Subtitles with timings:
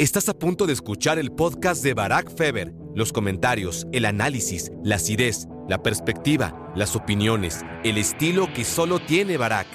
[0.00, 2.72] Estás a punto de escuchar el podcast de Barack Feber.
[2.94, 9.36] Los comentarios, el análisis, la acidez, la perspectiva, las opiniones, el estilo que solo tiene
[9.36, 9.66] Barack.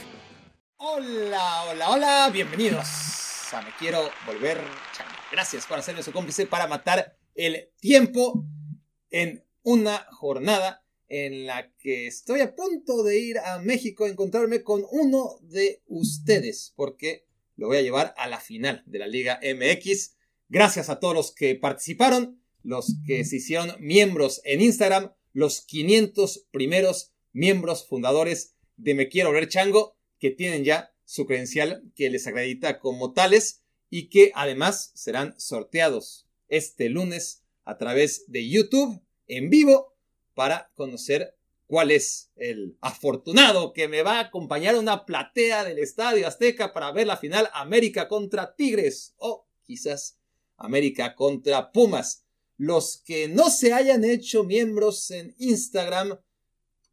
[0.77, 2.87] Hola, hola, hola, bienvenidos
[3.51, 4.61] a Me Quiero Volver
[5.29, 8.45] Gracias por hacerme su cómplice para matar el tiempo
[9.09, 14.63] en una jornada en la que estoy a punto de ir a México a encontrarme
[14.63, 17.25] con uno de ustedes, porque
[17.55, 20.15] lo voy a llevar a la final de la Liga MX.
[20.49, 26.47] Gracias a todos los que participaron, los que se hicieron miembros en Instagram, los 500
[26.51, 32.27] primeros miembros fundadores de Me Quiero Ver Chango, que tienen ya su credencial que les
[32.27, 39.49] acredita como tales y que además serán sorteados este lunes a través de YouTube en
[39.49, 39.95] vivo
[40.33, 41.35] para conocer
[41.73, 46.71] cuál es el afortunado que me va a acompañar a una platea del Estadio Azteca
[46.71, 50.19] para ver la final América contra Tigres o quizás
[50.55, 52.25] América contra Pumas.
[52.57, 56.19] Los que no se hayan hecho miembros en Instagram,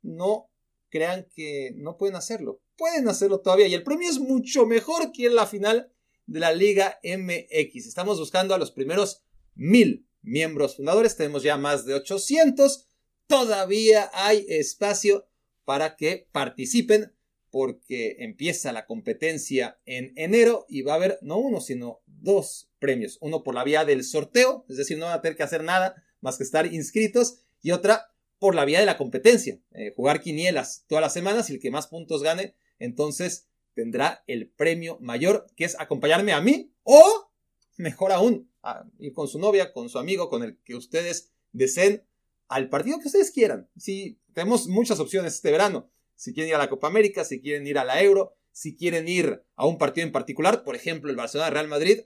[0.00, 0.50] no
[0.88, 2.62] crean que no pueden hacerlo.
[2.78, 5.92] Pueden hacerlo todavía y el premio es mucho mejor que en la final
[6.24, 7.86] de la Liga MX.
[7.86, 11.18] Estamos buscando a los primeros mil miembros fundadores.
[11.18, 12.86] Tenemos ya más de 800.
[13.30, 15.28] Todavía hay espacio
[15.64, 17.14] para que participen
[17.52, 23.18] porque empieza la competencia en enero y va a haber no uno, sino dos premios.
[23.20, 26.02] Uno por la vía del sorteo, es decir, no van a tener que hacer nada
[26.20, 30.84] más que estar inscritos, y otra por la vía de la competencia, eh, jugar quinielas
[30.88, 35.66] todas las semanas y el que más puntos gane, entonces tendrá el premio mayor, que
[35.66, 37.30] es acompañarme a mí o,
[37.76, 38.50] mejor aún,
[38.98, 42.04] ir con su novia, con su amigo, con el que ustedes deseen
[42.50, 43.70] al partido que ustedes quieran.
[43.78, 47.66] Sí, tenemos muchas opciones este verano si quieren ir a la Copa América, si quieren
[47.66, 51.16] ir a la Euro, si quieren ir a un partido en particular, por ejemplo el
[51.16, 52.00] Barcelona-Real Madrid,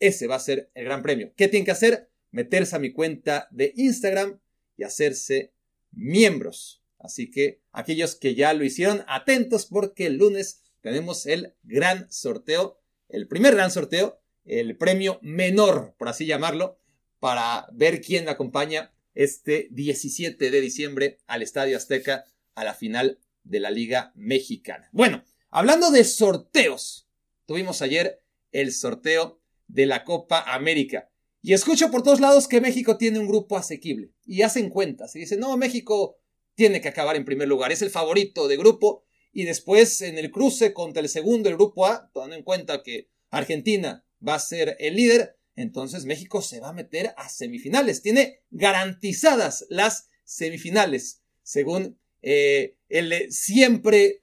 [0.00, 1.32] ese va a ser el gran premio.
[1.34, 2.10] ¿Qué tienen que hacer?
[2.30, 4.38] Meterse a mi cuenta de Instagram
[4.76, 5.54] y hacerse
[5.92, 6.84] miembros.
[6.98, 12.78] Así que aquellos que ya lo hicieron, atentos porque el lunes tenemos el gran sorteo,
[13.08, 16.78] el primer gran sorteo, el premio menor, por así llamarlo,
[17.18, 22.24] para ver quién acompaña este 17 de diciembre al Estadio Azteca
[22.54, 24.88] a la final de la Liga Mexicana.
[24.92, 27.08] Bueno, hablando de sorteos,
[27.44, 31.10] tuvimos ayer el sorteo de la Copa América.
[31.42, 34.12] Y escucho por todos lados que México tiene un grupo asequible.
[34.24, 35.16] Y hacen cuentas.
[35.16, 36.20] Y dicen, no, México
[36.54, 37.72] tiene que acabar en primer lugar.
[37.72, 39.04] Es el favorito de grupo.
[39.32, 43.08] Y después en el cruce contra el segundo, el grupo A, tomando en cuenta que
[43.30, 48.00] Argentina va a ser el líder, entonces México se va a meter a semifinales.
[48.00, 54.22] Tiene garantizadas las semifinales, según eh, el siempre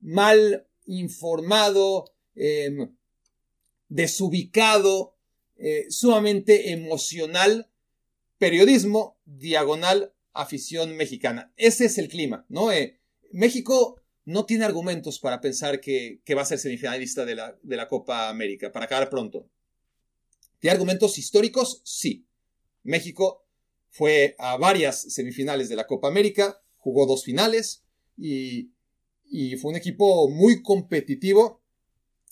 [0.00, 2.94] mal informado, em,
[3.88, 5.16] desubicado,
[5.56, 7.70] eh, sumamente emocional,
[8.36, 11.50] periodismo diagonal afición mexicana.
[11.56, 12.72] Ese es el clima, ¿no?
[12.72, 13.00] Eh,
[13.32, 17.88] México no tiene argumentos para pensar que, va a ser semifinalista de la, de la
[17.88, 19.48] Copa América, para acabar pronto.
[20.64, 21.82] ¿Tiene argumentos históricos?
[21.84, 22.26] Sí.
[22.84, 23.44] México
[23.90, 27.84] fue a varias semifinales de la Copa América, jugó dos finales
[28.16, 28.70] y,
[29.60, 31.60] fue un equipo muy competitivo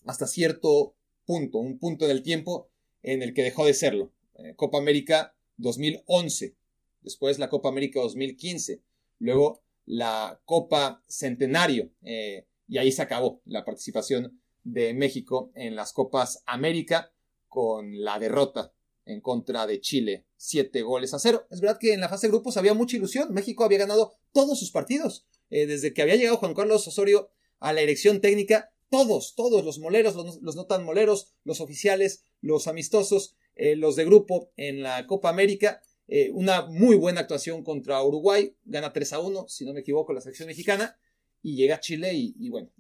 [0.06, 2.71] hasta cierto punto, un punto del tiempo
[3.03, 4.15] en el que dejó de serlo.
[4.38, 6.56] Eh, Copa América 2011,
[7.03, 8.81] después la Copa América 2015,
[9.19, 15.92] luego la Copa Centenario eh, y ahí se acabó la participación de México en las
[15.92, 17.12] Copas América
[17.53, 18.73] con la derrota
[19.05, 21.47] en contra de Chile, siete goles a cero.
[21.51, 23.31] Es verdad que en la fase de grupos había mucha ilusión.
[23.35, 25.27] México había ganado todos sus partidos.
[25.51, 29.79] Eh, desde que había llegado Juan Carlos Osorio a la elección técnica, todos, todos, los
[29.81, 35.07] moleros, los, no tan moleros, los oficiales, los amistosos, eh, los de grupo en la
[35.07, 35.83] Copa América.
[36.09, 40.15] Eh, una muy buena actuación contra Uruguay, gana 3 a 1, si no me equivoco,
[40.15, 40.97] la selección mexicana,
[41.43, 42.71] y llega a Chile y bueno,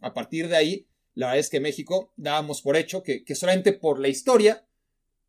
[0.00, 3.72] a partir de ahí, la verdad es que México dábamos por hecho que, que solamente
[3.72, 4.66] por la historia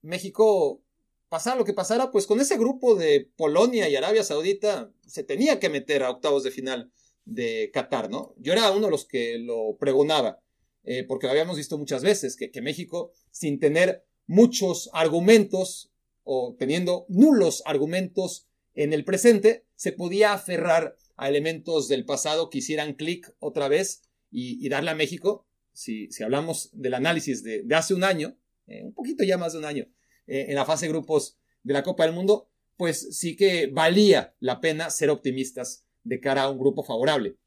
[0.02, 0.84] México,
[1.30, 5.60] pasara lo que pasara, pues con ese grupo de Polonia y Arabia Saudita se tenía
[5.60, 6.92] que meter a octavos de final
[7.26, 8.34] de Qatar, ¿no?
[8.38, 10.40] Yo era uno de los que lo pregonaba,
[10.84, 15.92] eh, porque lo habíamos visto muchas veces, que, que México, sin tener muchos argumentos
[16.24, 22.60] o teniendo nulos argumentos en el presente, se podía aferrar a elementos del pasado que
[22.60, 27.94] hicieran clic otra vez y, darle a México, si, hablamos del análisis de, de hace
[27.94, 28.38] un año,
[28.68, 29.88] eh, un poquito ya más de un año,
[30.28, 34.36] eh, en la fase de grupos de la Copa del Mundo, pues sí que valía
[34.40, 37.38] la pena ser optimistas de cara a un grupo favorable.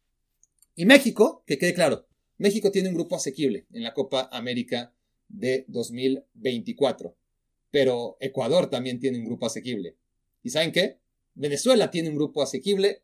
[0.76, 2.06] Y México, que quede claro,
[2.38, 4.94] México tiene un grupo asequible en la Copa América
[5.28, 7.16] de 2024.
[7.70, 9.96] Pero Ecuador también tiene un grupo asequible.
[10.42, 11.00] ¿Y saben qué?
[11.34, 13.02] Venezuela tiene un grupo asequible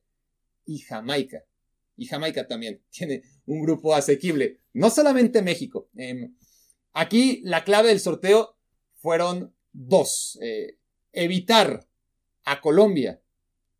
[0.64, 1.44] y Jamaica.
[1.96, 4.59] Y Jamaica también tiene un grupo asequible.
[4.72, 5.88] No solamente México.
[5.96, 6.34] Em,
[6.92, 8.56] aquí la clave del sorteo
[8.96, 10.38] fueron dos.
[10.42, 10.78] Eh,
[11.12, 11.86] evitar
[12.44, 13.20] a Colombia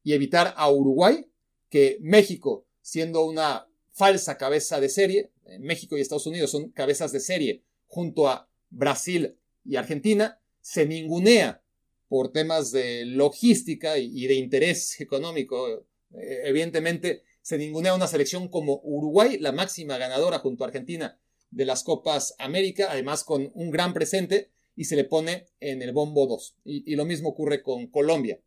[0.02, 1.26] y evitar a Uruguay,
[1.68, 7.12] que México, siendo una falsa cabeza de serie, eh, México y Estados Unidos son cabezas
[7.12, 11.62] de serie junto a Brasil y Argentina, se ningunea
[12.08, 15.86] por temas de logística y de interés económico.
[16.12, 21.18] Eh, evidentemente, se ningunea una selección como Uruguay, la máxima ganadora junto a Argentina
[21.50, 25.92] de las Copas América, además con un gran presente, y se le pone en el
[25.92, 26.56] bombo 2.
[26.64, 28.40] Y, lo mismo ocurre con Colombia.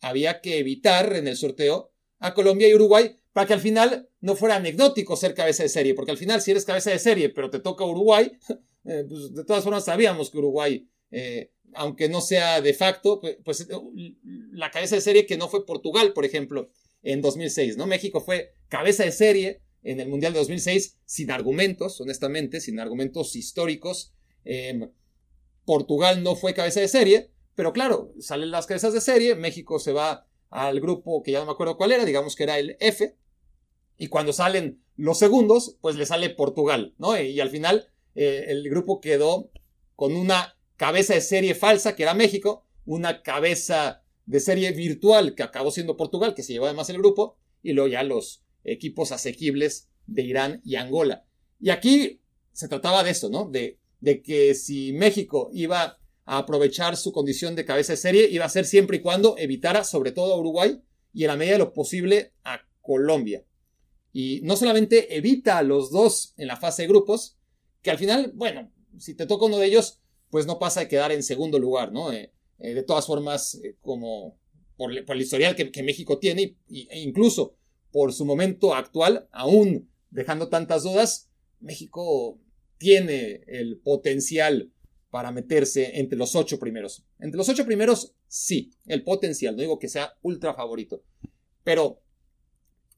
[0.00, 4.36] Había que evitar en el sorteo a Colombia y Uruguay para que al final no
[4.36, 7.50] fuera anecdótico ser cabeza de serie, porque al final si eres cabeza de serie pero
[7.50, 8.32] te toca Uruguay,
[8.84, 13.36] eh, pues de todas formas sabíamos que Uruguay, eh, aunque no sea de facto, pues,
[13.44, 13.68] pues
[14.52, 16.70] la cabeza de serie que no fue Portugal, por ejemplo,
[17.02, 17.86] en 2006, ¿no?
[17.86, 23.36] México fue cabeza de serie en el Mundial de 2006 sin argumentos, honestamente, sin argumentos
[23.36, 24.12] históricos.
[24.44, 24.90] Em,
[25.64, 29.92] Portugal no fue cabeza de serie, pero claro, salen las cabezas de serie, México se
[29.92, 33.16] va al grupo que ya no me acuerdo cuál era, digamos que era el F,
[33.96, 37.20] y cuando salen los segundos, pues le sale Portugal, ¿no?
[37.20, 39.50] Y, al final eh, el grupo quedó
[39.94, 43.99] con una cabeza de serie falsa, que era México, una cabeza
[44.30, 47.88] de serie virtual, que acabó siendo Portugal, que se llevó además el grupo, y luego
[47.88, 51.24] ya los equipos asequibles de Irán y Angola.
[51.58, 52.20] Y aquí
[52.52, 53.48] se trataba de eso, ¿no?
[53.48, 58.44] De de que si México iba a aprovechar su condición de cabeza de serie, iba
[58.44, 60.80] a ser siempre y cuando evitara sobre todo a Uruguay
[61.12, 63.44] y en la medida de lo posible a Colombia.
[64.12, 67.36] Y no solamente evita a los dos en la fase de grupos,
[67.82, 70.00] que al final, bueno, si te toca uno de ellos,
[70.30, 72.12] pues no pasa de quedar en segundo lugar, ¿no?
[72.12, 74.38] Eh, eh, de todas formas, eh, como
[74.76, 77.56] por, el historial que, México tiene, e incluso
[77.90, 81.28] por su momento actual, aún dejando tantas dudas,
[81.60, 82.38] México
[82.78, 84.72] tiene el potencial
[85.10, 87.04] para meterse entre los ocho primeros.
[87.18, 91.02] Entre los ocho primeros, sí, el potencial, no digo que sea ultra favorito,
[91.64, 92.00] pero,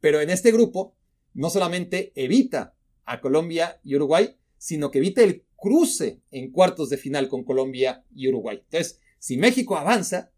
[0.01, 0.95] pero en este grupo
[1.35, 6.99] no solamente evita a Colombia y Uruguay, sino que evita el cruce en cuartos de
[6.99, 8.61] final con Colombia y Uruguay.
[8.65, 10.33] Entonces, si México avanza,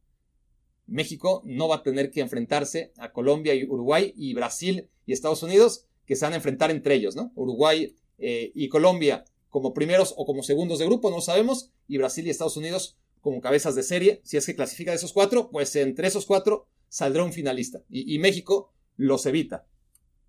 [0.86, 5.42] México no va a tener que enfrentarse a Colombia y Uruguay y Brasil y Estados
[5.42, 7.32] Unidos, que se van a enfrentar entre ellos, ¿no?
[7.34, 12.26] Uruguay eh, y Colombia como primeros o como segundos de grupo, no sabemos, y Brasil
[12.26, 14.20] y Estados Unidos como cabezas de serie.
[14.22, 17.82] Si es que clasifica de esos cuatro, pues entre esos cuatro saldrá un finalista.
[17.88, 19.66] Y, México los evita.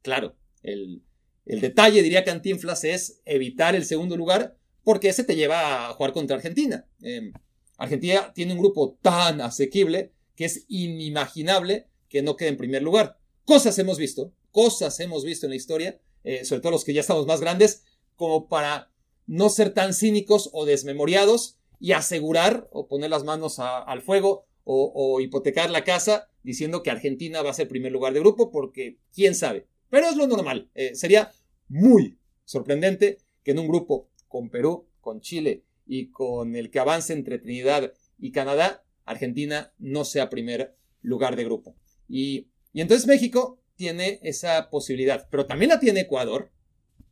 [0.02, 1.04] Claro, el,
[1.44, 4.56] detalle, diría Cantinflas, es evitar el segundo lugar,
[4.86, 6.88] porque ese te lleva a jugar contra Argentina.
[7.02, 7.34] Em,
[7.78, 13.18] Argentina tiene un grupo tan asequible que es inimaginable que no quede en primer lugar.
[13.46, 17.02] Cosas hemos visto, cosas hemos visto en la historia, eh, sobre todo los que ya
[17.02, 17.84] estamos más grandes,
[18.16, 18.92] como para
[19.28, 25.20] no ser tan cínicos o desmemoriados y asegurar o poner las manos al fuego o,
[25.20, 29.36] hipotecar la casa diciendo que Argentina va a ser primer lugar de grupo porque quién
[29.36, 29.68] sabe.
[29.90, 30.70] Pero es lo normal.
[30.74, 31.32] Eh, sería
[31.68, 37.14] muy sorprendente que en un grupo con Perú, con Chile y con el que avance
[37.14, 41.76] entre Trinidad y Canadá, Argentina no sea primer lugar de grupo.
[42.08, 46.52] Y, entonces México tiene esa posibilidad, pero también la tiene Ecuador,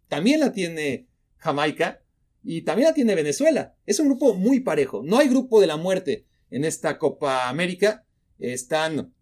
[0.08, 2.03] también la tiene Jamaica
[2.44, 3.75] y también la tiene Venezuela.
[3.86, 5.01] Es un grupo muy parejo.
[5.03, 8.06] No hay grupo de la muerte en esta Copa América.
[8.39, 9.13] Están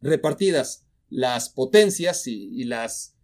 [0.00, 3.16] repartidas las potencias y, las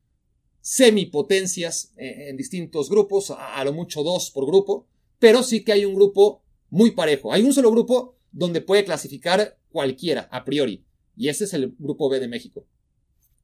[0.61, 4.87] semipotencias en, distintos grupos, a, lo mucho dos por grupo,
[5.19, 7.33] pero sí que hay un grupo muy parejo.
[7.33, 10.85] Hay un solo grupo donde puede clasificar cualquiera a priori,
[11.17, 12.67] y ese es el grupo B de México.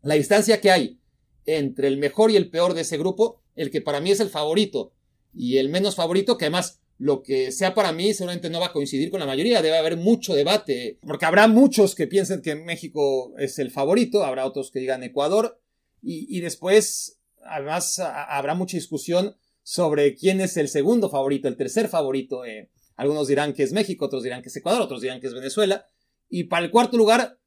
[0.02, 1.00] La distancia que hay
[1.46, 4.30] entre el mejor y el peor de ese grupo, el que para mí es el
[4.30, 4.92] favorito
[5.32, 8.72] y el menos favorito, que además lo que sea para mí seguramente no va a
[8.72, 13.34] coincidir con la mayoría, debe haber mucho debate, porque habrá muchos que piensen que México
[13.38, 15.60] es el favorito, habrá otros que digan Ecuador,
[16.06, 22.44] y, después además habrá mucha discusión sobre quién es el segundo favorito, el tercer favorito.
[22.44, 25.34] Eh, algunos dirán que es México, otros dirán que es Ecuador, otros dirán que es
[25.34, 25.88] Venezuela,
[26.28, 27.38] y para el cuarto lugar,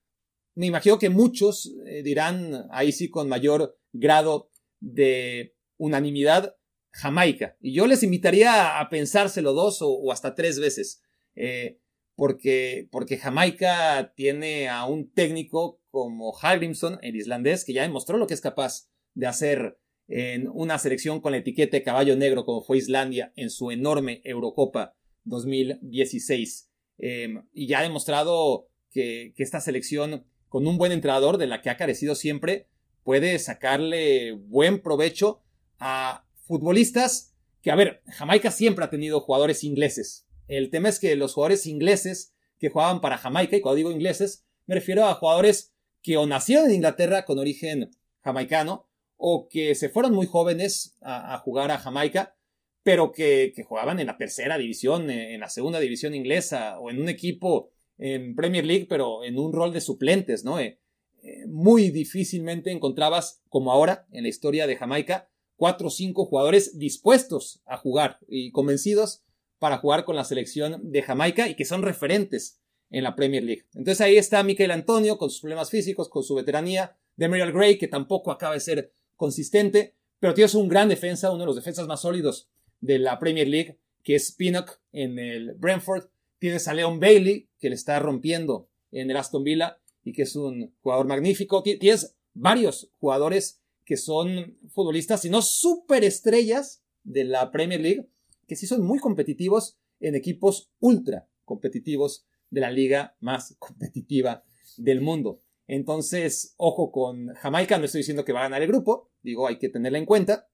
[0.55, 6.55] me imagino que muchos eh, dirán ahí sí con mayor grado de unanimidad
[6.91, 7.55] Jamaica.
[7.61, 11.03] Y yo les invitaría a pensárselo dos o, hasta tres veces,
[11.35, 11.79] eh,
[12.15, 18.25] porque, porque Jamaica tiene a un técnico como Hallgrimson, el islandés, que ya demostró lo
[18.25, 22.61] que es capaz de hacer en una selección con la etiqueta de caballo negro como
[22.61, 24.95] fue Islandia en su enorme Eurocopa
[25.25, 26.69] 2016.
[26.97, 31.61] Em, y ya ha demostrado que, que, esta selección, con un buen entrenador de la
[31.61, 32.67] que ha carecido siempre,
[33.03, 35.41] puede sacarle buen provecho
[35.79, 40.25] a futbolistas que, a ver, Jamaica siempre ha tenido jugadores ingleses.
[40.47, 44.45] El tema es que los jugadores ingleses que jugaban para Jamaica, y cuando digo ingleses,
[44.65, 48.86] me refiero a jugadores que o nacieron en Inglaterra con origen jamaicano,
[49.17, 52.35] o que se fueron muy jóvenes a, jugar a Jamaica,
[52.83, 57.09] pero que, jugaban en la tercera división, en la segunda división inglesa, o en un
[57.09, 60.59] equipo en Premier League, pero en un rol de suplentes, ¿no?
[60.59, 60.79] Eh,
[61.23, 66.77] eh, muy difícilmente encontrabas, como ahora en la historia de Jamaica, cuatro o cinco jugadores
[66.77, 69.23] dispuestos a jugar y convencidos
[69.59, 73.65] para jugar con la selección de Jamaica y que son referentes en la Premier League.
[73.73, 77.87] Entonces ahí está Michael Antonio con sus problemas físicos, con su veteranía, Demariel Gray, que
[77.87, 82.01] tampoco acaba de ser consistente, pero tienes un gran defensa, uno de los defensas más
[82.01, 86.05] sólidos de la Premier League, que es Pinnock en el Brentford.
[86.39, 90.35] Tienes a Leon Bailey, que le está rompiendo en el Aston Villa y que es
[90.35, 91.61] un jugador magnífico.
[91.61, 98.09] Tienes varios jugadores que son futbolistas, y no superestrellas de la Premier League,
[98.45, 104.43] que sí son muy competitivos en equipos ultra competitivos de la liga más competitiva
[104.75, 105.41] del mundo.
[105.67, 109.57] Entonces, ojo con Jamaica, no estoy diciendo que va a ganar el grupo, digo, hay
[109.57, 110.49] que tenerla en cuenta.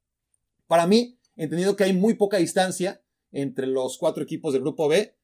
[0.67, 3.01] Para mí, entendido que hay muy poca distancia
[3.31, 5.15] entre los cuatro equipos del grupo B,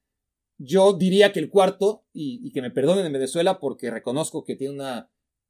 [0.57, 4.75] yo diría que el cuarto, y, que me perdonen en Venezuela porque reconozco que tiene
[4.75, 5.09] una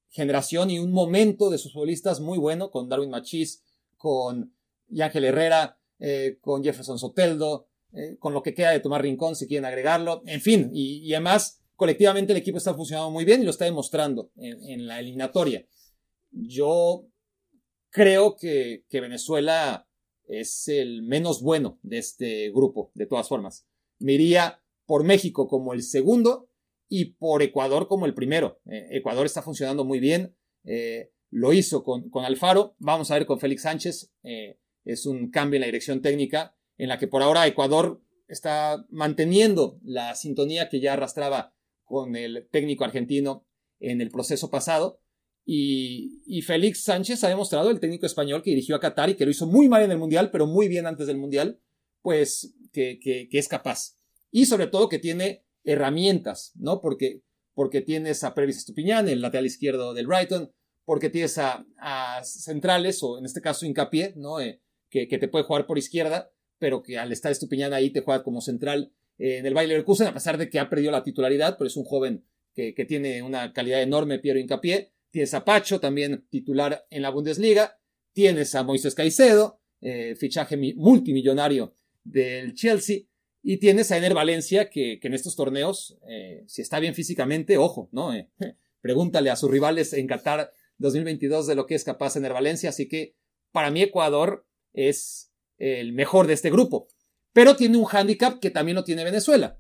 [0.09, 3.63] generación y un momento de sus futbolistas muy bueno, con Darwin Machís,
[3.97, 4.53] con
[4.97, 9.47] Ángel Herrera, eh, con Jefferson Soteldo, eh, con lo que queda de Tomás Rincón, si
[9.47, 13.51] quieren agregarlo, en fin, y además colectivamente el equipo está funcionando muy bien y lo
[13.51, 15.65] está demostrando en, la eliminatoria.
[16.29, 17.07] Yo
[17.89, 19.87] creo que, Venezuela
[20.27, 23.65] es el menos bueno de este grupo, de todas formas.
[23.97, 26.49] Me iría por México como el segundo
[26.89, 28.59] y por Ecuador como el primero.
[28.65, 30.35] Eh, Ecuador está funcionando muy bien.
[30.65, 32.75] Eh, lo hizo con, Alfaro.
[32.79, 34.11] Vamos a ver con Félix Sánchez.
[34.23, 38.85] Eh, es un cambio en la dirección técnica en la que por ahora Ecuador está
[38.89, 41.53] manteniendo la sintonía que ya arrastraba
[41.89, 43.45] con el técnico argentino
[43.79, 45.01] en el proceso pasado.
[45.45, 49.31] Y, Félix Sánchez ha demostrado, el técnico español que dirigió a Qatar y que lo
[49.31, 51.59] hizo muy mal en el Mundial, pero muy bien antes del Mundial,
[52.03, 53.97] pues que, es capaz.
[54.31, 56.81] Y sobre todo que tiene herramientas, ¿no?
[56.81, 57.23] Porque,
[57.55, 60.51] porque tienes a Previs Estupiñán, el lateral izquierdo del Brighton,
[60.85, 61.65] porque tienes a,
[62.23, 64.39] centrales, o en este caso hincapié, ¿no?
[64.39, 68.01] Eh, que, que, te puede jugar por izquierda, pero que al estar Estupiñán ahí te
[68.01, 71.57] juega como central en el Bayer Leverkusen, a pesar de que ha perdido la titularidad,
[71.57, 72.23] pero es un joven
[72.53, 74.91] que, tiene una calidad enorme, Piero Incapié.
[75.11, 77.79] Tienes a Pacho, también titular en la Bundesliga.
[78.13, 81.73] Tienes a Moisés Caicedo, eh, fichaje multimillonario
[82.03, 83.01] del Chelsea.
[83.41, 87.89] Y tienes a Ener Valencia, que, en estos torneos, eh, si está bien físicamente, ojo,
[87.91, 88.13] ¿no?
[88.13, 88.29] Eh,
[88.81, 92.69] pregúntale a sus rivales en Qatar 2022 de lo que es capaz Ener Valencia.
[92.69, 93.15] Así que
[93.51, 96.87] para mí Ecuador es el mejor de este grupo.
[97.33, 99.59] Pero tiene un hándicap que también lo tiene Venezuela,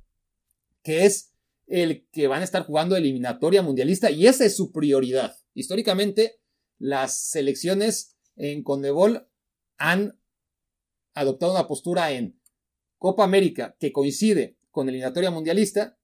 [0.83, 1.33] que es
[1.67, 5.37] el que van a estar jugando eliminatoria mundialista y esa es su prioridad.
[5.53, 6.39] Históricamente,
[6.79, 9.27] las selecciones en Condebol
[9.77, 10.19] han
[11.13, 12.39] adoptado una postura en
[12.97, 15.97] Copa América que coincide con eliminatoria mundialista,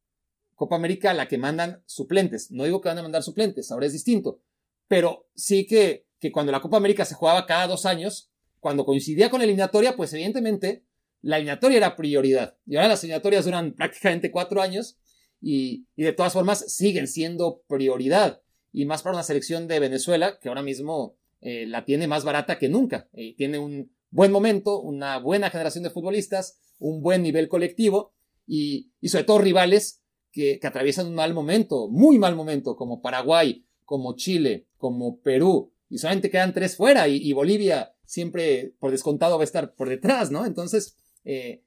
[0.54, 2.52] Copa América a la que mandan suplentes.
[2.52, 4.42] No digo que van a mandar suplentes, ahora es distinto,
[4.88, 9.40] pero sí que, cuando la Copa América se jugaba cada dos años, cuando coincidía con
[9.40, 10.86] la eliminatoria, pues evidentemente
[11.26, 12.56] la eliminatoria era prioridad.
[12.68, 15.00] Y ahora las eliminatorias duran prácticamente cuatro años
[15.42, 18.44] y, de todas formas siguen siendo prioridad.
[18.72, 22.60] Y más para una selección de Venezuela que ahora mismo eh, la tiene más barata
[22.60, 23.10] que nunca.
[23.14, 28.14] Eh, tiene un buen momento, una buena generación de futbolistas, un buen nivel colectivo
[28.46, 34.16] y, sobre todo rivales que, atraviesan un mal momento, muy mal momento, como Paraguay, como
[34.16, 35.74] Chile, como Perú.
[35.90, 39.90] Y solamente quedan tres fuera y, y Bolivia siempre por descontado va a estar por
[39.90, 40.46] detrás, ¿no?
[40.46, 41.64] Entonces, eh,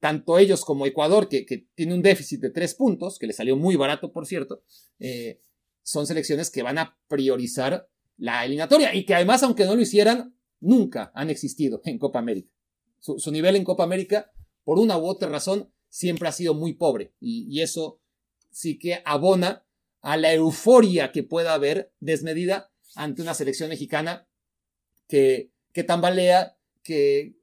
[0.00, 3.76] tanto ellos como Ecuador, que, tiene un déficit de tres puntos, que le salió muy
[3.76, 4.62] barato, por cierto,
[4.98, 5.40] eh,
[5.82, 10.34] son selecciones que van a priorizar la eliminatoria y que además, aunque no lo hicieran,
[10.60, 12.50] nunca han existido en Copa América.
[12.98, 14.30] Su, nivel en Copa América,
[14.64, 18.00] por una u otra razón, siempre ha sido muy pobre y, eso
[18.50, 19.64] sí que abona
[20.00, 24.28] a la euforia que pueda haber desmedida ante una selección mexicana
[25.08, 27.39] que, que tambalea, que,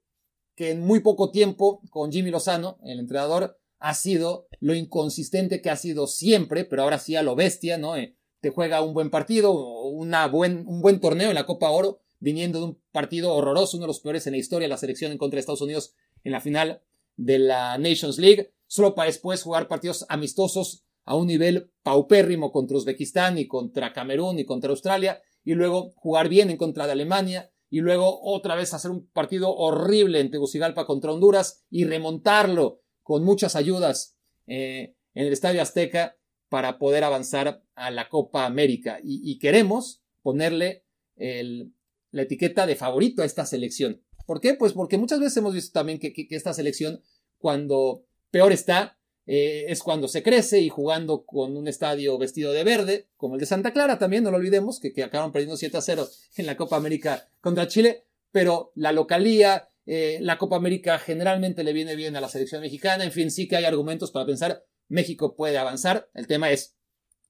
[0.57, 5.69] que en muy poco tiempo con Jimmy Lozano, el entrenador, ha sido lo inconsistente que
[5.69, 7.95] ha sido siempre, pero ahora sí a lo bestia, ¿no?
[7.95, 12.65] Eh, te juega un buen partido, un buen torneo en la Copa Oro, viniendo de
[12.65, 15.41] un partido horroroso, uno de los peores en la historia, la selección en contra de
[15.41, 16.81] Estados Unidos en la final
[17.15, 22.77] de la Nations League, solo para después jugar partidos amistosos a un nivel paupérrimo contra
[22.77, 27.51] Uzbekistán y contra Camerún y contra Australia, y luego jugar bien en contra de Alemania,
[27.69, 33.23] y luego otra vez hacer un partido horrible en Tegucigalpa contra Honduras y remontarlo con
[33.23, 36.17] muchas ayudas eh, en el Estadio Azteca
[36.49, 38.99] para poder avanzar a la Copa América.
[39.03, 44.01] Y, queremos ponerle la etiqueta de favorito a esta selección.
[44.25, 44.53] ¿Por qué?
[44.53, 47.01] Pues porque muchas veces hemos visto también que, esta selección,
[47.37, 48.96] cuando peor está,
[49.27, 53.41] eh, es cuando se crece y jugando con un estadio vestido de verde, como el
[53.41, 56.07] de Santa Clara también, no lo olvidemos, que, que acabaron perdiendo 7 a 0
[56.37, 61.73] en la Copa América contra Chile, pero la localía, eh, la Copa América generalmente le
[61.73, 65.35] viene bien a la selección mexicana, en fin, sí que hay argumentos para pensar México
[65.35, 66.75] puede avanzar, el tema es,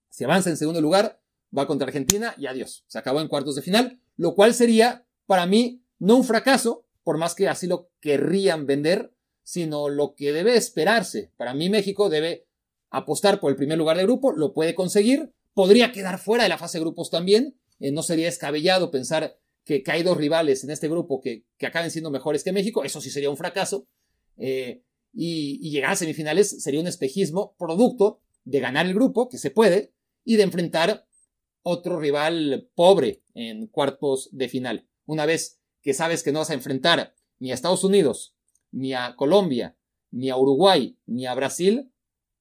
[0.09, 1.19] si avanza en segundo lugar,
[1.57, 5.47] va contra Argentina y adiós, se acabó en cuartos de final, lo cual sería para
[5.47, 9.13] mí no un fracaso, por más que así lo querrían vender,
[9.47, 11.31] sino lo que debe esperarse.
[11.37, 12.49] Para mí México debe
[12.89, 16.57] apostar por el primer lugar de grupo, lo puede conseguir, podría quedar fuera de la
[16.57, 20.89] fase de grupos también, eh, no sería escabellado pensar que, hay dos rivales en este
[20.89, 23.87] grupo que, acaben siendo mejores que México, eso sí sería un fracaso,
[24.35, 29.37] eh, y, y llegar a semifinales sería un espejismo producto de ganar el grupo, que
[29.37, 29.93] se puede,
[30.25, 31.07] y de enfrentar
[31.61, 34.89] otro rival pobre en cuartos de final.
[35.05, 38.36] Una vez que sabes que no vas a enfrentar ni a Estados Unidos,
[38.71, 39.75] ni a Colombia,
[40.11, 41.91] ni a Uruguay, ni a Brasil,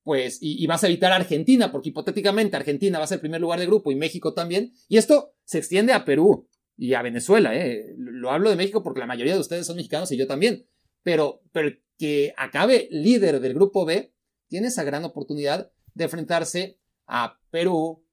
[0.03, 3.41] pues, y, vas a evitar a Argentina, porque hipotéticamente Argentina va a ser el primer
[3.41, 7.57] lugar de grupo y México también, y esto se extiende a Perú y a Venezuela,
[7.57, 7.95] ¿eh?
[7.97, 10.67] Lo hablo de México porque la mayoría de ustedes son mexicanos y yo también,
[11.03, 14.13] pero, pero que acabe líder del grupo B
[14.49, 18.05] tiene esa gran oportunidad de enfrentarse a Perú,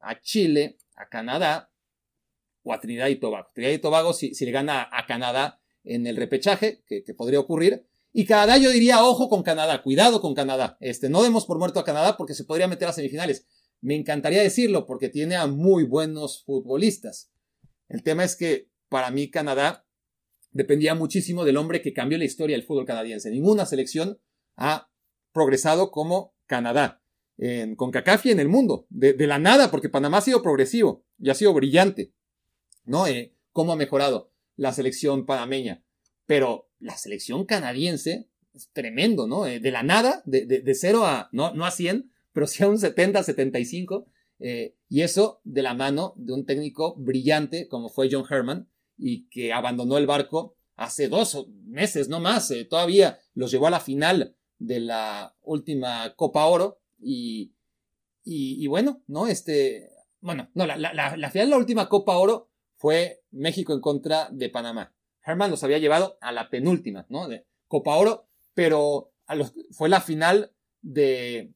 [0.00, 1.70] a Chile, a Canadá
[2.62, 3.48] o a Trinidad y Tobago.
[3.54, 7.86] Trinidad y Tobago, si, le gana a Canadá en el repechaje, que, podría ocurrir.
[8.12, 10.76] Y Canadá, yo diría, ojo con Canadá, cuidado con Canadá.
[10.80, 13.46] Este, no demos por muerto a Canadá porque se podría meter a semifinales.
[13.80, 17.30] Me encantaría decirlo porque tiene a muy buenos futbolistas.
[17.88, 19.86] El tema es que para mí Canadá
[20.50, 23.30] dependía muchísimo del hombre que cambió la historia del fútbol canadiense.
[23.30, 24.18] Ninguna selección
[24.56, 24.90] ha
[25.32, 27.02] progresado como Canadá
[27.38, 31.28] en CONCACAF y en el mundo, de, la nada, porque Panamá ha sido progresivo y
[31.28, 32.14] ha sido brillante,
[32.86, 33.06] ¿no?
[33.06, 35.84] Eh, cómo ha mejorado la selección panameña.
[36.26, 39.46] Pero la selección canadiense es tremendo, ¿no?
[39.46, 42.68] Eh, de la nada, de, de, 0 a, no, no a 100, pero sí a
[42.68, 44.06] un 70, 75,
[44.38, 49.28] eh, y eso de la mano de un técnico brillante como fue John Herman y
[49.28, 54.36] que abandonó el barco hace dos meses, no más, todavía los llevó a la final
[54.58, 57.54] de la última Copa Oro y,
[58.24, 59.26] y, bueno, ¿no?
[59.26, 59.90] Este,
[60.20, 62.50] bueno, no, la, la, la final de la última Copa Oro
[62.86, 64.94] fue México en contra de Panamá.
[65.24, 67.26] Herman los había llevado a la penúltima, ¿no?
[67.26, 69.12] De Copa Oro, pero
[69.72, 71.52] fue la final de,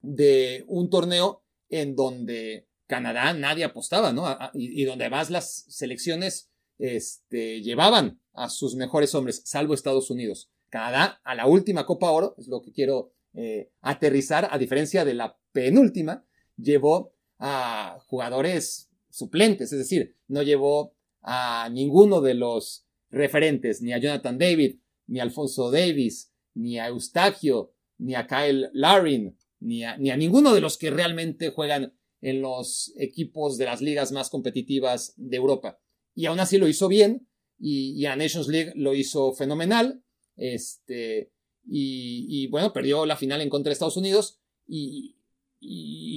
[0.00, 4.34] de un torneo en donde Canadá nadie apostaba, ¿no?
[4.54, 6.48] y, donde además las selecciones
[6.78, 10.50] este, llevaban a sus mejores hombres, salvo Estados Unidos.
[10.70, 15.12] Canadá a la última Copa Oro, es lo que quiero eh, aterrizar, a diferencia de
[15.12, 16.24] la penúltima,
[16.56, 23.98] llevó a jugadores suplentes, es decir, no llevó a ninguno de los referentes, ni a
[23.98, 29.96] Jonathan David, ni a Alfonso Davis, ni a Eustaquio, ni a Kyle Larin, ni a,
[29.96, 34.30] ni a ninguno de los que realmente juegan en los equipos de las ligas más
[34.30, 35.80] competitivas de Europa.
[36.14, 37.26] Y aún así lo hizo bien,
[37.58, 40.02] y, y a Nations League lo hizo fenomenal.
[40.36, 41.32] Este,
[41.66, 45.16] y, bueno, perdió la final en contra de Estados Unidos y,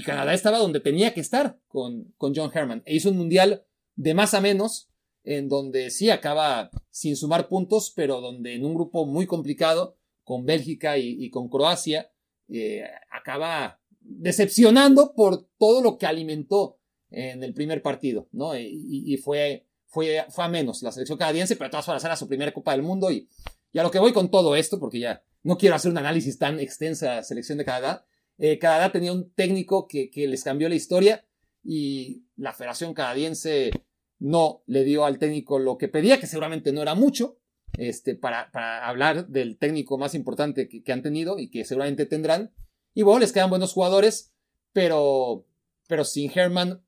[0.06, 2.84] Canadá estaba donde tenía que estar con, con John Herman.
[2.86, 4.90] E hizo un mundial de más a menos,
[5.24, 10.46] en donde sí acaba sin sumar puntos, pero donde en un grupo muy complicado, con
[10.46, 12.12] Bélgica y, con Croacia,
[12.48, 16.80] eh, acaba decepcionando por todo lo que alimentó
[17.10, 18.58] en el primer partido, ¿no?
[18.58, 22.54] Y, fue, fue, fue a menos la selección canadiense, pero todas formas era su primera
[22.54, 23.30] Copa del Mundo y,
[23.72, 26.38] y a lo que voy con todo esto, porque ya no quiero hacer un análisis
[26.38, 28.06] tan extensa de la selección de Canadá.
[28.38, 31.26] Eh, Canadá tenía un técnico que, les cambió la historia
[31.64, 33.72] y la Federación Canadiense
[34.20, 37.38] no le dio al técnico lo que pedía, que seguramente no era mucho,
[37.78, 38.50] este, para,
[38.88, 42.54] hablar del técnico más importante que, han tenido y que seguramente tendrán.
[42.94, 44.34] Y bueno, les quedan buenos jugadores,
[44.72, 45.46] pero,
[45.88, 46.84] pero sin Herman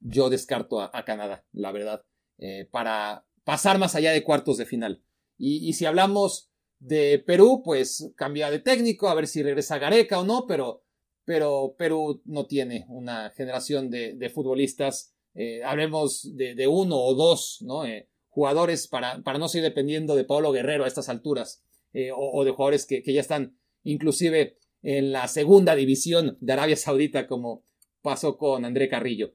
[0.00, 2.04] yo descarto a, Canadá, la verdad,
[2.38, 5.02] eh, para pasar más allá de cuartos de final.
[5.38, 6.47] y si hablamos
[6.80, 10.84] de Perú, pues cambia de técnico, a ver si regresa Gareca o no, pero,
[11.24, 17.84] pero Perú no tiene una generación de, futbolistas eh, hablemos de, uno o dos ¿no?
[17.84, 21.62] Eh, jugadores para, para no seguir dependiendo de Pablo Guerrero a estas alturas,
[21.92, 27.26] eh, o, de jugadores que, ya están inclusive en la segunda división de Arabia Saudita,
[27.26, 27.64] como
[28.02, 29.34] pasó con André Carrillo.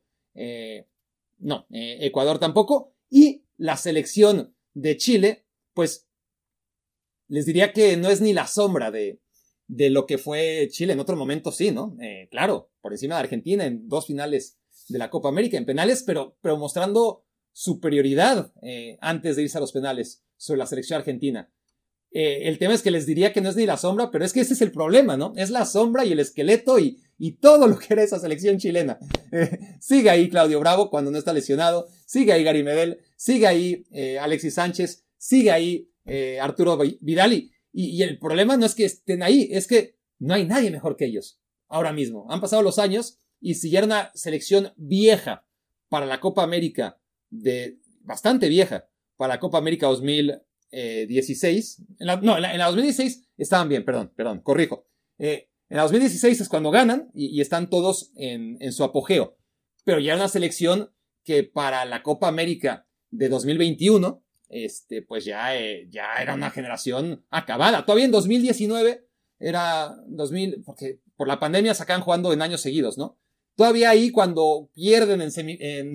[1.39, 2.93] no, Ecuador tampoco.
[3.10, 6.08] Y la selección de Chile, pues
[7.34, 9.19] les diría que no es ni la sombra de,
[9.67, 11.98] de lo que fue Chile en otro momento, sí, ¿no?
[12.30, 16.38] claro, por encima de Argentina en dos finales de la Copa América en penales, pero,
[16.41, 21.50] pero mostrando superioridad eh, antes de irse a los penales sobre la selección argentina.
[22.12, 24.34] Eh, el tema es que les diría que no es ni la sombra, pero es
[24.34, 25.34] que ese es el problema, ¿no?
[25.36, 29.00] Es la sombra y el esqueleto y, y todo lo que era esa selección chilena.
[29.80, 34.19] sigue ahí Claudio Bravo cuando no está lesionado, sigue ahí Gary Medel, sigue ahí eh,
[34.19, 35.89] Alexis Sánchez, sigue ahí
[36.42, 37.52] Arturo Vidali.
[37.72, 41.06] Y, el problema no es que estén ahí, es que no hay nadie mejor que
[41.06, 42.28] ellos ahora mismo.
[42.30, 45.48] Han pasado los años y si ya era una selección vieja
[45.89, 48.88] para la Copa América, de bastante vieja,
[49.18, 54.42] para la Copa América 2016, en la, no, en la, 2016 estaban bien, perdón, perdón,
[54.42, 54.88] corrijo.
[55.18, 59.38] Eh, en la 2016 es cuando ganan y, están todos en, en, su apogeo.
[59.84, 64.23] Pero ya era una selección que para la Copa América de 2021,
[64.54, 67.86] este, pues ya, eh, ya era una generación acabada.
[67.86, 69.06] Todavía en 2019
[69.39, 73.18] era 2000, porque por la pandemia se acaban jugando en años seguidos, ¿no?
[73.56, 75.32] Todavía ahí cuando pierden en,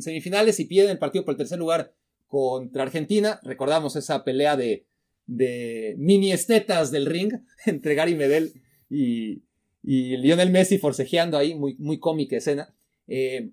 [0.03, 1.92] semifinales y pierden el partido por el tercer lugar
[2.27, 4.87] contra Argentina, recordamos esa pelea de,
[5.97, 7.33] mini estetas del ring
[7.66, 8.53] entre Gary Medel
[8.88, 9.42] y,
[9.83, 12.75] Lionel Messi forcejeando ahí, muy, muy cómica escena.
[13.07, 13.51] Eh,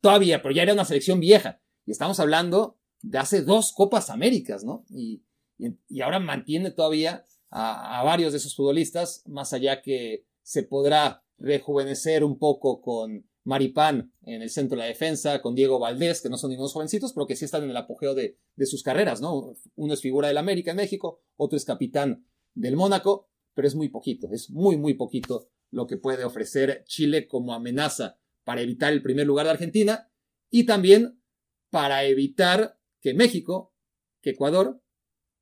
[0.00, 1.60] todavía, pero ya era una selección vieja.
[1.86, 4.84] Y estamos hablando de hace dos Copas Américas, ¿no?
[4.90, 5.22] Y,
[6.02, 12.24] ahora mantiene todavía a, a, varios de esos futbolistas, más allá que se podrá rejuvenecer
[12.24, 16.36] un poco con Maripán en el centro de la defensa, con Diego Valdés, que no
[16.36, 19.54] son ningunos jovencitos, pero que sí están en el apogeo de, sus carreras, ¿no?
[19.76, 23.88] Uno es figura del América en México, otro es capitán del Mónaco, pero es muy
[23.88, 29.02] poquito, es muy, muy poquito lo que puede ofrecer Chile como amenaza para evitar el
[29.02, 30.10] primer lugar de Argentina
[30.50, 31.22] y también
[31.70, 33.74] para evitar que México,
[34.22, 34.82] que Ecuador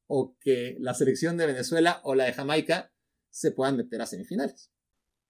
[0.07, 2.93] o que la selección de Venezuela o la de Jamaica
[3.31, 4.71] se puedan meter a semifinales.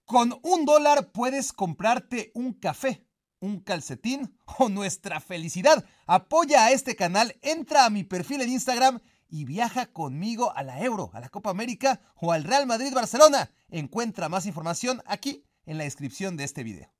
[0.05, 3.07] Con un dólar puedes comprarte un café,
[3.41, 5.85] un calcetín o nuestra felicidad.
[6.07, 10.83] Apoya a este canal, entra a mi perfil en Instagram y viaja conmigo a la
[10.83, 13.51] Euro, a la Copa América o al Real Madrid Barcelona.
[13.69, 16.91] Encuentra más información aquí en la descripción de este video.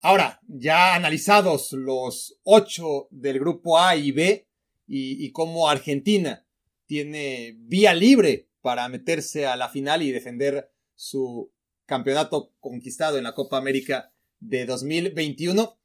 [0.00, 4.45] Ahora, ya analizados los ocho del grupo A y B
[4.86, 6.46] y, y cómo Argentina
[6.86, 11.52] tiene vía libre para meterse a la final y defender su
[11.86, 15.78] campeonato conquistado en la Copa América de 2021.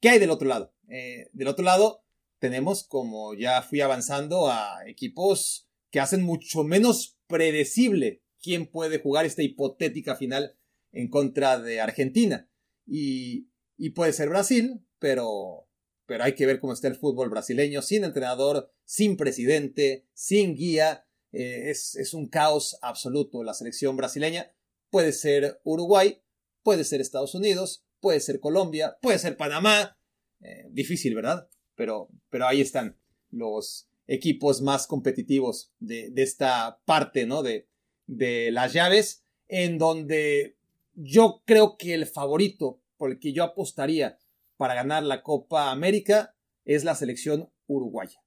[0.00, 0.74] ¿Qué hay del otro lado?
[0.88, 2.04] Eh, del otro lado
[2.38, 9.26] tenemos, como ya fui avanzando, a equipos que hacen mucho menos predecible quién puede jugar
[9.26, 10.56] esta hipotética final
[10.92, 12.48] en contra de Argentina.
[12.86, 13.46] Y,
[13.94, 15.68] puede ser Brasil, pero,
[16.10, 21.06] pero hay que ver cómo está el fútbol brasileño, sin entrenador, sin presidente, sin guía.
[21.30, 24.52] Eh, es, es un caos absoluto la selección brasileña.
[24.90, 26.20] Puede ser Uruguay,
[26.64, 29.96] puede ser Estados Unidos, puede ser Colombia, puede ser Panamá.
[30.40, 31.48] Eh, difícil, ¿verdad?
[31.76, 32.98] Pero, pero ahí están
[33.30, 37.44] los equipos más competitivos de, esta parte, ¿no?
[37.44, 37.68] De,
[38.08, 40.56] de las llaves, en donde
[40.94, 44.18] yo creo que el favorito por el que yo apostaría
[44.60, 48.22] para ganar la Copa América es la selección uruguaya.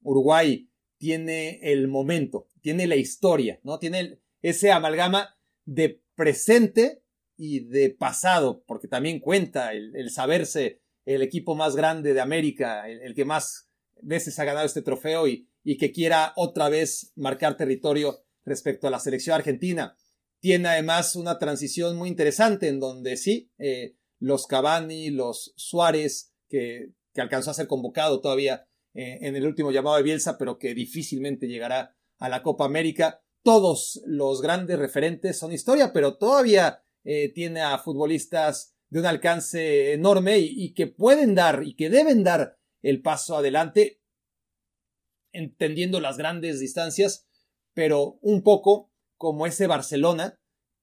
[0.00, 3.78] Uruguay tiene el momento, tiene la historia, ¿no?
[3.78, 5.36] Tiene ese amalgama
[5.66, 7.02] de presente
[7.36, 13.14] y de pasado, porque también cuenta el, saberse el equipo más grande de América, el,
[13.14, 13.68] que más
[14.00, 15.46] veces ha ganado este trofeo y,
[15.78, 19.94] que quiera otra vez marcar territorio respecto a la selección argentina.
[20.40, 26.92] Tiene además una transición muy interesante en donde sí, eh, los Cavani, los Suárez, que,
[27.16, 31.48] alcanzó a ser convocado todavía eh, en el último llamado de Bielsa, pero que difícilmente
[31.48, 37.60] llegará a la Copa América, todos los grandes referentes son historia, pero todavía eh, tiene
[37.60, 43.02] a futbolistas de un alcance enorme y, que pueden dar y que deben dar el
[43.02, 44.00] paso adelante,
[45.32, 47.28] entendiendo las grandes distancias,
[47.72, 50.38] pero un poco como ese Barcelona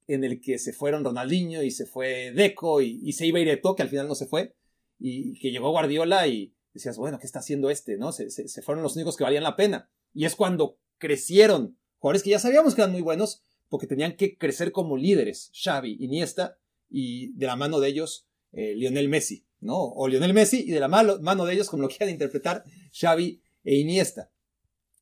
[0.07, 3.83] en el que se fueron Ronaldinho y se fue Deco y, se iba Ireto, que
[3.83, 4.55] al final no se fue,
[4.99, 7.97] y que llegó Guardiola y decías, bueno, ¿qué está haciendo este?
[7.97, 8.11] ¿No?
[8.11, 9.89] Se, se fueron los únicos que valían la pena.
[10.13, 14.37] Y es cuando crecieron Jugadores que ya sabíamos que eran muy buenos porque tenían que
[14.37, 15.49] crecer como líderes.
[15.53, 16.57] Xavi, Iniesta
[16.89, 19.45] y de la mano de ellos eh, Lionel Messi.
[19.61, 19.77] ¿no?
[19.77, 23.75] O Lionel Messi y de la mano, de ellos, como lo quieran interpretar, Xavi e
[23.75, 24.29] Iniesta.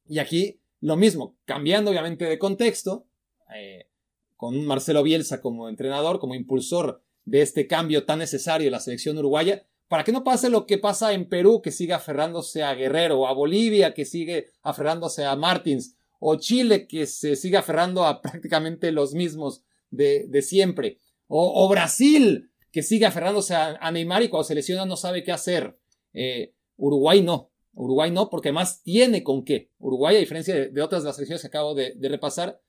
[0.08, 3.08] Y aquí lo mismo, cambiando obviamente de contexto,
[3.56, 3.88] eh,
[4.42, 9.16] con Marcelo Bielsa como entrenador, como impulsor de este cambio tan necesario en la selección
[9.20, 13.20] uruguaya, para que no pase lo que pasa en Perú, que sigue aferrándose a Guerrero,
[13.20, 18.20] o a Bolivia, que sigue aferrándose a Martins, o Chile, que se sigue aferrando a
[18.24, 24.56] prácticamente los mismos de, siempre, o, Brasil, que sigue aferrándose a, Neymar y cuando se
[24.56, 25.78] lesiona no sabe qué hacer.
[26.14, 29.70] Eh, Uruguay no, Uruguay no, porque además tiene con qué.
[29.78, 32.60] Uruguay, a diferencia de, otras de las selecciones que acabo de, repasar,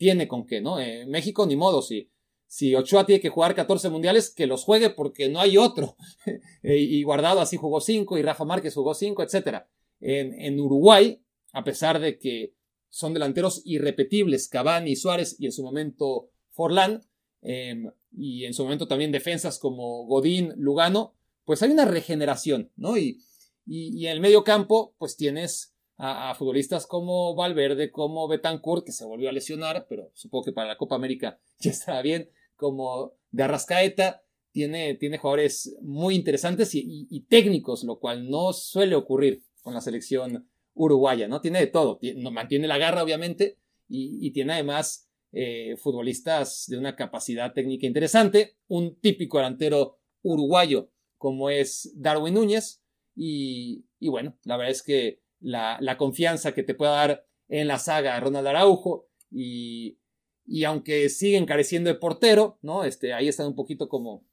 [0.00, 0.80] tiene con qué, ¿no?
[0.80, 2.08] Eh, México, ni modo, si,
[2.46, 5.96] si Ochoa tiene que jugar 14 mundiales, que los juegue porque no hay otro.
[6.62, 9.64] Eh, y Guardado así jugó 5 y Rafa Márquez jugó 5, etc.
[10.00, 12.54] En, en, Uruguay, a pesar de que
[12.90, 17.02] son delanteros irrepetibles, Cavani, Suárez y en su momento Forlán,
[17.40, 22.98] em, y en su momento también defensas como Godín, Lugano, pues hay una regeneración, ¿no?
[22.98, 23.20] Y,
[23.66, 29.04] y, en el medio campo, pues tienes a, futbolistas como Valverde, como Betancourt, que se
[29.04, 33.42] volvió a lesionar, pero supongo que para la Copa América ya estará bien, como de
[33.42, 39.80] Arrascaeta, tiene, tiene jugadores muy interesantes y, técnicos, lo cual no suele ocurrir con la
[39.80, 41.40] selección uruguaya, ¿no?
[41.40, 42.00] Tiene de todo,
[42.32, 43.58] mantiene la garra, obviamente,
[43.88, 51.50] y, tiene además eh, futbolistas de una capacidad técnica interesante, un típico delantero uruguayo como
[51.50, 52.82] es Darwin Núñez,
[53.14, 58.18] y, bueno, la verdad es que la, confianza que te pueda dar en la saga
[58.20, 59.98] Ronald Araujo y,
[60.46, 62.84] y aunque siguen careciendo de portero, ¿no?
[62.84, 64.24] Este, ahí están un poquito como,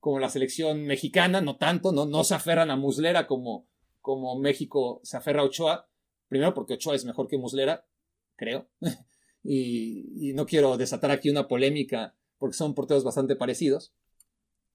[0.00, 3.66] como la selección mexicana, no tanto, no, no se aferran a Muslera como,
[4.00, 5.88] como México se aferra a Ochoa.
[6.28, 7.86] Primero porque Ochoa es mejor que Muslera,
[8.36, 8.68] creo.
[9.42, 13.94] y, y, no quiero desatar aquí una polémica porque son porteros bastante parecidos.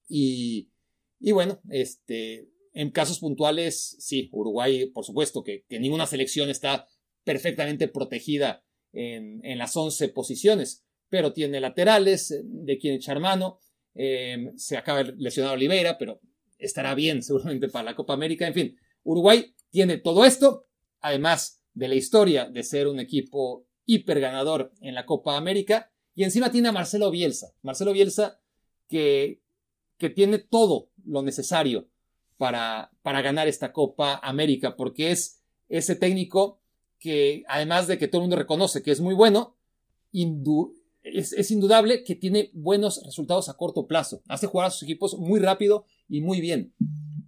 [0.08, 0.70] Y,
[1.18, 6.86] y bueno, este, en casos puntuales, sí, Uruguay, por supuesto, que, ninguna selección está
[7.22, 13.60] perfectamente protegida en, las 11 posiciones, pero tiene laterales eh, de quien echar mano.
[13.94, 16.20] Eh, se acaba lesionado Oliveira, pero
[16.58, 18.46] estará bien seguramente para la Copa América.
[18.46, 20.66] En fin, Uruguay tiene todo esto,
[21.00, 26.24] además de la historia de ser un equipo hiper ganador en la Copa América, y
[26.24, 27.54] encima tiene a Marcelo Bielsa.
[27.62, 28.40] Marcelo Bielsa
[28.88, 29.42] que,
[29.96, 31.88] que tiene todo lo necesario
[32.36, 36.60] para, para ganar esta Copa América, porque es ese técnico
[36.98, 39.56] que, además de que todo el mundo reconoce que es muy bueno,
[41.02, 44.22] es, indudable que tiene buenos resultados a corto plazo.
[44.28, 46.72] Hace jugar a sus equipos muy rápido y muy bien.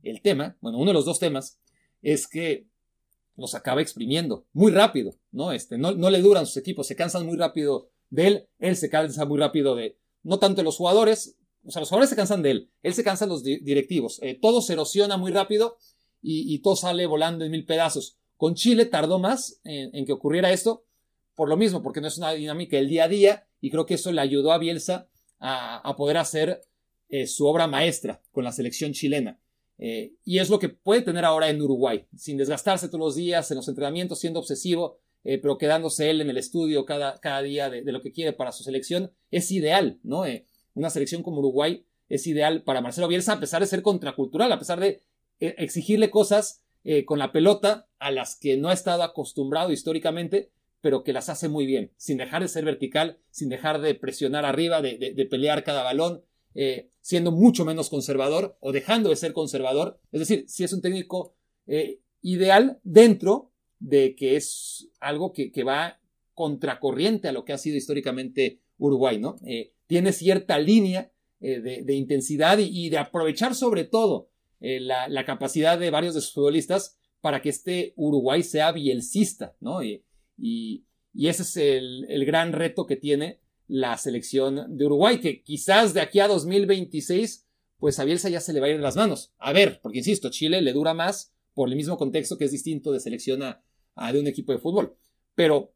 [0.03, 1.59] El tema, bueno, uno de los dos temas,
[2.03, 2.67] es que
[3.37, 5.53] los acaba exprimiendo muy rápido, ¿no?
[5.53, 8.89] Este, no, no le duran sus equipos, se cansan muy rápido de él, él se
[8.89, 11.37] cansa muy rápido de, no tanto de los jugadores,
[11.67, 14.39] o sea, los jugadores se cansan de él, él se cansa de los directivos, eh,
[14.41, 15.77] todo se erosiona muy rápido
[16.23, 18.17] y, todo sale volando en mil pedazos.
[18.37, 20.85] Con Chile tardó más en, que ocurriera esto,
[21.35, 23.95] por lo mismo, porque no es una dinámica del día a día y creo que
[23.95, 26.63] eso le ayudó a Bielsa a, poder hacer
[27.09, 29.39] eh, su obra maestra con la selección chilena.
[29.79, 33.51] Eh, y es lo que puede tener ahora en Uruguay, sin desgastarse todos los días
[33.51, 37.83] en los entrenamientos, siendo obsesivo, pero quedándose él en el estudio cada, cada día de,
[37.91, 40.25] lo que quiere para su selección, es ideal, ¿no?
[40.77, 44.59] Una selección como Uruguay es ideal para Marcelo Bielsa, a pesar de ser contracultural, a
[44.59, 45.03] pesar de
[45.41, 50.53] eh, exigirle cosas eh, con la pelota a las que no ha estado acostumbrado históricamente,
[50.81, 54.45] pero que las hace muy bien, sin dejar de ser vertical, sin dejar de presionar
[54.45, 56.23] arriba, de, pelear cada balón,
[56.55, 59.99] eh, siendo mucho menos conservador o dejando de ser conservador.
[60.13, 61.35] Es decir, si es un técnico
[62.23, 66.01] ideal dentro de que es algo que, va
[66.35, 69.37] contracorriente a lo que ha sido históricamente Uruguay, ¿no?
[69.87, 71.11] tiene cierta línea
[71.41, 76.33] eh, de, intensidad y, de aprovechar sobre todo eh, la, capacidad de varios de sus
[76.33, 79.83] futbolistas para que este Uruguay sea bielcista, ¿no?
[79.83, 80.03] Y,
[81.15, 86.21] ese es el, gran reto que tiene la selección de Uruguay, que quizás de aquí
[86.21, 87.47] a 2026,
[87.79, 89.35] pues a Bielsa ya se le va a ir de las manos.
[89.39, 92.93] A ver, porque insisto, Chile le dura más por el mismo contexto que es distinto
[92.93, 93.63] de selección a,
[93.95, 94.97] a de un equipo de fútbol.
[95.35, 95.75] Pero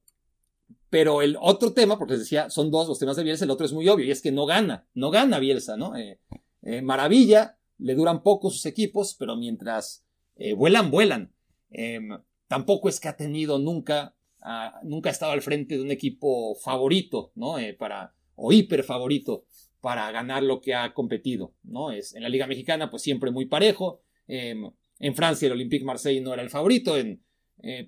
[0.90, 3.64] pero el otro tema, porque les decía, son dos los temas de Bielsa, el otro
[3.64, 5.96] es muy obvio, y es que no gana, no gana Bielsa, ¿no?
[5.96, 6.18] Eh,
[6.62, 11.32] eh, maravilla, le duran poco sus equipos, pero mientras eh, vuelan, vuelan.
[11.70, 12.10] Em,
[12.48, 16.56] tampoco es que ha tenido nunca, ah, nunca ha estado al frente de un equipo
[16.56, 17.54] favorito, ¿no?
[17.78, 19.46] para, o hiper favorito
[19.80, 21.92] para ganar lo que ha competido, ¿no?
[21.92, 24.02] Es, en la Liga Mexicana, pues siempre muy parejo.
[24.26, 26.98] Em, en Francia, el Olympique Marseille no era el favorito.
[26.98, 27.22] En,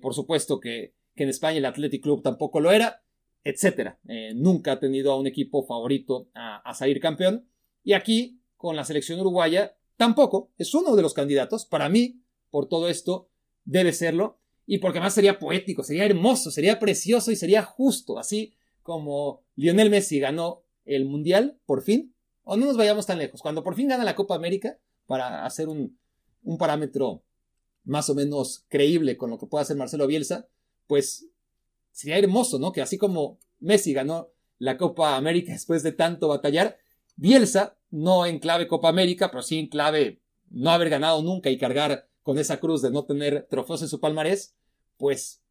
[0.01, 3.03] por supuesto que que en España el Athletic Club tampoco lo era,
[3.43, 3.95] etc.
[4.07, 7.47] Eh, nunca ha tenido a un equipo favorito a, salir campeón.
[7.83, 11.65] Y aquí, con la selección uruguaya, tampoco es uno de los candidatos.
[11.65, 13.29] Para mí, por todo esto,
[13.65, 14.39] debe serlo.
[14.65, 18.17] Y porque más sería poético, sería hermoso, sería precioso y sería justo.
[18.17, 22.15] Así como Lionel Messi ganó el Mundial, por fin.
[22.43, 23.41] O no nos vayamos tan lejos.
[23.41, 25.97] Cuando por fin gana la Copa América, para hacer un,
[26.43, 27.23] un parámetro
[27.83, 30.47] más o menos creíble con lo que pueda hacer Marcelo Bielsa,
[30.87, 31.27] pues
[31.91, 32.71] sería hermoso, ¿no?
[32.71, 36.77] Que así como Messi ganó la Copa América después de tanto batallar,
[37.15, 40.19] Bielsa, no en clave Copa América, pero sí en clave
[40.49, 43.99] no haber ganado nunca y cargar con esa cruz de no tener trofeos en su
[43.99, 44.55] palmarés,
[44.97, 45.41] pues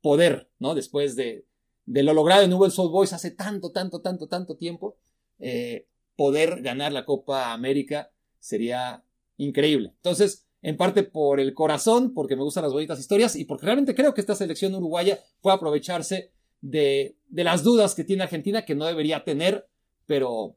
[0.00, 0.74] poder, ¿no?
[0.74, 1.44] Después de,
[1.86, 4.96] lo logrado en Newell's Old Boys hace tanto, tanto, tanto, tanto tiempo,
[5.38, 9.04] eh, poder ganar la Copa América sería
[9.36, 9.92] increíble.
[9.96, 13.94] Entonces, en parte por el corazón, porque me gustan las bonitas historias y porque realmente
[13.94, 18.74] creo que esta selección uruguaya puede aprovecharse de, de las dudas que tiene Argentina, que
[18.74, 19.68] no debería tener,
[20.06, 20.56] pero,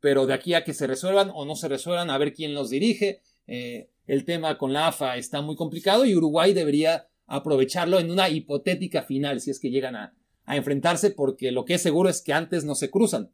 [0.00, 2.68] pero de aquí a que se resuelvan o no se resuelvan, a ver quién los
[2.68, 3.22] dirige.
[3.46, 8.28] Eh, el tema con la AFA está muy complicado y Uruguay debería aprovecharlo en una
[8.28, 12.20] hipotética final, si es que llegan a, a enfrentarse, porque lo que es seguro es
[12.20, 13.30] que antes no se cruzan.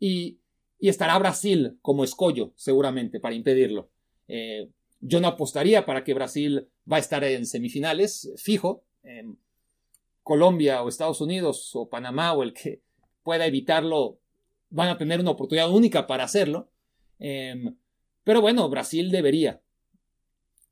[0.00, 0.40] Y,
[0.80, 3.92] y estará Brasil como escollo, seguramente, para impedirlo.
[4.26, 8.84] Eh, yo no apostaría para que Brasil va a estar en semifinales, fijo.
[10.22, 12.82] Colombia o Estados Unidos o Panamá o el que
[13.22, 14.18] pueda evitarlo
[14.68, 16.68] van a tener una oportunidad única para hacerlo.
[17.18, 17.76] Em,
[18.24, 19.60] pero bueno, Brasil debería.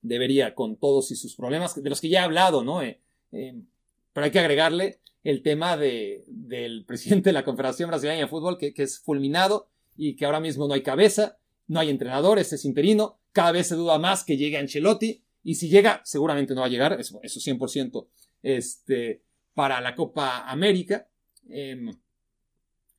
[0.01, 2.83] Debería, con todos y sus problemas, de los que ya he hablado, ¿no?
[2.83, 3.01] Eh,
[3.33, 3.67] em,
[4.13, 8.59] pero hay que agregarle el tema de, del presidente de la Confederación Brasileña de Fútbol,
[8.59, 13.21] que, es fulminado y que ahora mismo no hay cabeza, no hay entrenadores, es interino,
[13.33, 16.71] cada vez se duda más que llegue Ancelotti, y si llega, seguramente no va a
[16.71, 18.09] llegar, eso, eso 100%,
[18.43, 19.23] este,
[19.55, 21.09] para la Copa América.
[21.49, 21.91] Em,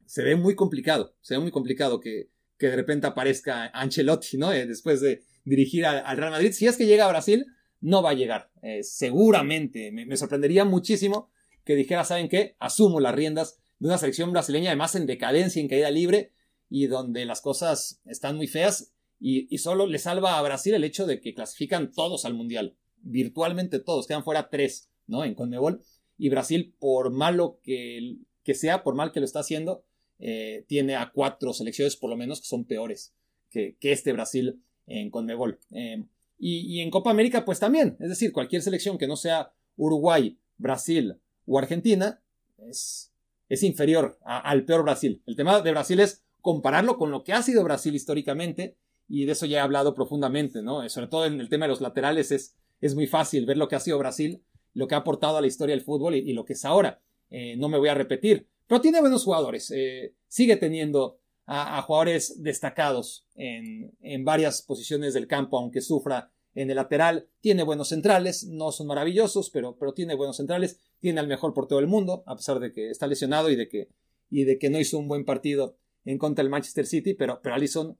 [0.05, 4.51] se ve muy complicado, se ve muy complicado que, que de repente aparezca Ancelotti, ¿no?
[4.51, 6.51] Eh, después de dirigir al Real Madrid.
[6.51, 7.45] Si es que llega a Brasil,
[7.82, 9.91] no va a llegar, eh, seguramente.
[9.91, 11.32] Me, me, sorprendería muchísimo
[11.63, 12.55] que dijera, ¿saben qué?
[12.60, 16.34] Asumo las riendas de una selección brasileña, además en decadencia, en caída libre,
[16.69, 20.84] y donde las cosas están muy feas, y, y solo le salva a Brasil el
[20.84, 25.25] hecho de que clasifican todos al Mundial, virtualmente todos, quedan fuera tres, ¿no?
[25.25, 25.82] En Conmebol
[26.17, 29.84] y Brasil, por malo que, que sea, por mal que lo está haciendo,
[30.19, 33.13] eh, tiene a cuatro selecciones por lo menos que son peores
[33.49, 35.60] que, que este Brasil en Conmebol.
[35.71, 36.03] Eh,
[36.38, 40.38] y, y, en Copa América, pues también, es decir, cualquier selección que no sea Uruguay,
[40.58, 42.21] Brasil o Argentina
[42.58, 43.12] es,
[43.47, 45.21] es inferior al peor Brasil.
[45.25, 49.32] El tema de Brasil es compararlo con lo que ha sido Brasil históricamente y de
[49.32, 50.88] eso ya he hablado profundamente, ¿no?
[50.89, 53.75] Sobre todo en el tema de los laterales es, es muy fácil ver lo que
[53.75, 56.54] ha sido Brasil lo que ha aportado a la historia del fútbol y, lo que
[56.54, 57.02] es ahora.
[57.30, 59.71] Eh, no me voy a repetir, pero tiene buenos jugadores.
[59.75, 66.69] Eh, sigue teniendo a, jugadores destacados en, en, varias posiciones del campo, aunque sufra en
[66.69, 67.28] el lateral.
[67.41, 70.80] Tiene buenos centrales, no son maravillosos, pero, pero tiene buenos centrales.
[70.99, 73.67] Tiene al mejor por todo el mundo, a pesar de que está lesionado y de
[73.67, 73.89] que,
[74.30, 75.78] y de que no hizo un buen partido
[76.10, 77.95] en contra del Manchester City, pero, pero Allison,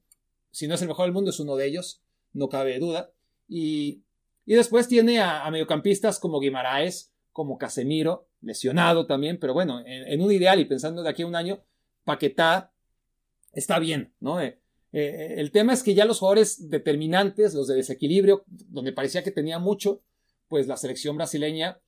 [0.50, 2.02] si no es el mejor del mundo, es uno de ellos,
[2.34, 3.12] no cabe duda.
[3.48, 4.02] Y,
[4.48, 10.32] y después tiene a, mediocampistas como Guimaraes, como Casemiro, lesionado también, pero bueno, en, un
[10.32, 11.62] ideal y pensando de aquí a un año,
[12.04, 12.74] Paquetá
[13.54, 14.42] está bien, ¿no?
[14.42, 14.60] Eh,
[14.92, 19.30] eh, el tema es que ya los jugadores determinantes, los de desequilibrio, donde parecía que
[19.30, 20.02] tenía mucho,
[20.48, 21.80] pues la selección brasileña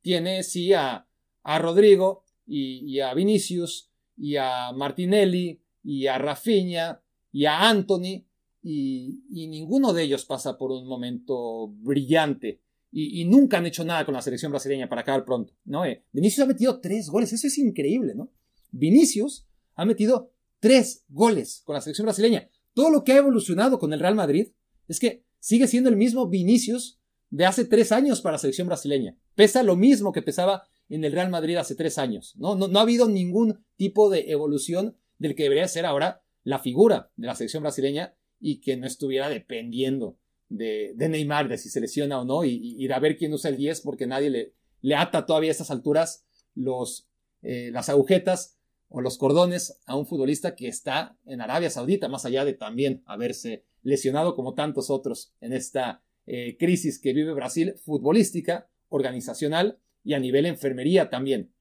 [0.00, 1.06] tiene sí a,
[1.44, 7.00] a Rodrigo y, y, a Vinicius y a Martinelli y a Rafinha
[7.32, 8.24] y a Anthony
[8.62, 12.60] y, ninguno de ellos pasa por un momento brillante.
[12.90, 15.54] Y, nunca han hecho nada con la selección brasileña para acabar pronto.
[15.64, 15.84] ¿no?
[15.84, 18.30] Eh, Vinicius ha metido tres goles, eso es increíble, ¿no?
[18.70, 22.48] Vinicius ha metido tres goles con la selección brasileña.
[22.74, 24.48] Todo lo que ha evolucionado con el Real Madrid
[24.88, 26.98] es que sigue siendo el mismo Vinicius
[27.30, 29.16] de hace tres años para la selección brasileña.
[29.34, 32.34] Pesa lo mismo que pesaba en el Real Madrid hace tres años.
[32.36, 36.58] No, no, no ha habido ningún tipo de evolución del que debería ser ahora la
[36.58, 40.16] figura de la selección brasileña y que no estuviera dependiendo
[40.48, 43.56] de, Neymar, de si se lesiona o no, y, ir a ver quién usa el
[43.56, 47.08] 10, porque nadie le, le ata todavía a estas alturas los,
[47.42, 48.56] eh, las agujetas
[48.88, 53.02] o los cordones a un futbolista que está en Arabia Saudita, más allá de también
[53.04, 60.14] haberse lesionado como tantos otros en esta eh, crisis que vive Brasil, futbolística, organizacional y
[60.14, 61.52] a nivel enfermería también.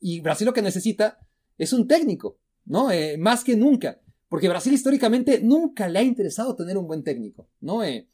[0.00, 1.20] Y Brasil lo que necesita
[1.56, 2.90] es un técnico, ¿no?
[2.90, 4.00] Eh, más que nunca.
[4.28, 7.84] Porque Brasil históricamente nunca le ha interesado tener un buen técnico, ¿no?
[7.84, 8.08] Eh,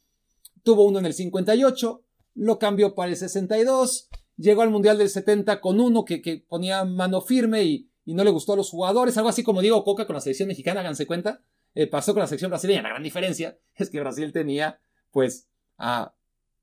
[0.63, 2.03] tuvo uno en el 58,
[2.35, 6.83] lo cambió para el 62, llegó al Mundial del 70 con uno que, que ponía
[6.85, 10.05] mano firme y, y, no le gustó a los jugadores, algo así como Diego Coca
[10.05, 11.41] con la selección mexicana, háganse cuenta.
[11.73, 12.81] eh, pasó con la selección brasileña.
[12.81, 14.79] La gran diferencia es que Brasil tenía,
[15.11, 15.47] pues,
[15.77, 16.13] a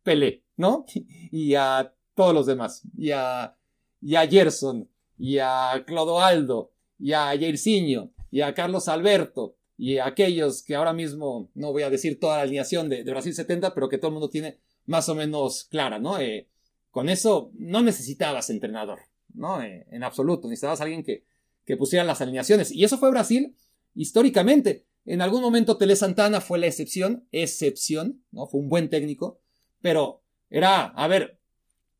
[0.02, 0.84] Pelé, ¿no?
[1.32, 2.82] Y a todos los demás.
[2.96, 3.56] Y a,
[4.00, 10.06] y a Gerson, y a Clodoaldo, y a Jairzinho, y a Carlos Alberto, y a
[10.06, 13.88] aquellos que ahora mismo, no voy a decir toda la alineación de, Brasil 70, pero
[13.88, 16.18] que todo el mundo tiene más o menos clara, ¿no?
[16.18, 16.48] Eh,
[16.90, 19.00] con eso no necesitabas entrenador,
[19.34, 19.62] ¿no?
[19.62, 21.24] Eh, en absoluto, necesitabas alguien que,
[21.64, 22.72] que pusiera las alineaciones.
[22.72, 23.54] Y eso fue Brasil
[23.94, 24.84] históricamente.
[25.04, 28.46] En algún momento Tele Santana fue la excepción, excepción, ¿no?
[28.46, 29.40] Fue un buen técnico,
[29.80, 31.37] pero era, a ver,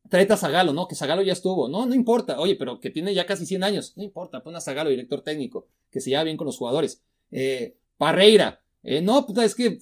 [0.09, 0.89] traete a Zagalo, ¿no?
[0.89, 3.93] Que Zagalo ya estuvo, no, no importa, oye, pero que tiene ya casi 100 años,
[3.97, 7.03] no importa, pon a Zagalo, director técnico, que se lleva bien con los jugadores.
[7.31, 9.79] Eh, Parreira, eh, no, puta, es que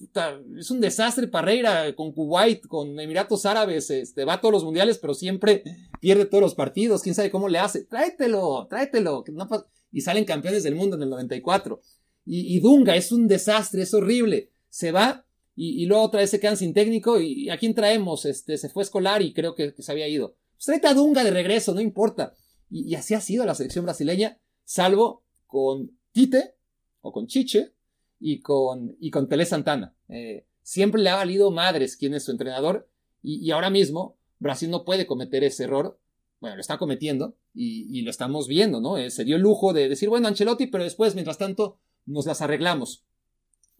[0.59, 4.99] es un desastre Parreira con Kuwait, con Emiratos Árabes, este, va a todos los mundiales,
[4.99, 5.63] pero siempre
[6.01, 7.85] pierde todos los partidos, quién sabe cómo le hace.
[7.85, 9.49] Tráetelo, tráetelo, que no
[9.93, 11.81] y salen campeones del mundo en el 94.
[12.25, 14.51] Y, y Dunga es un desastre, es horrible.
[14.69, 15.26] Se va
[15.59, 17.19] y, luego otra vez se quedan sin técnico.
[17.19, 18.27] ¿Y a quién traemos?
[18.27, 20.37] Este, se fue Escolar y creo que, se había ido.
[20.55, 22.35] Pues tráete a Dunga de regreso, no importa.
[22.71, 26.55] Y, así ha sido la selección brasileña, salvo con Tite
[27.01, 27.73] o con Chiche
[28.21, 29.95] y con, y con Tele Santana.
[30.09, 32.89] Eh, siempre le ha valido madres quién es su entrenador
[33.23, 35.99] y, ahora mismo Brasil no puede cometer ese error.
[36.39, 38.99] Bueno, lo está cometiendo y, lo estamos viendo, ¿no?
[38.99, 42.43] Eh, se dio el lujo de decir, bueno, Ancelotti, pero después, mientras tanto, nos las
[42.43, 43.05] arreglamos.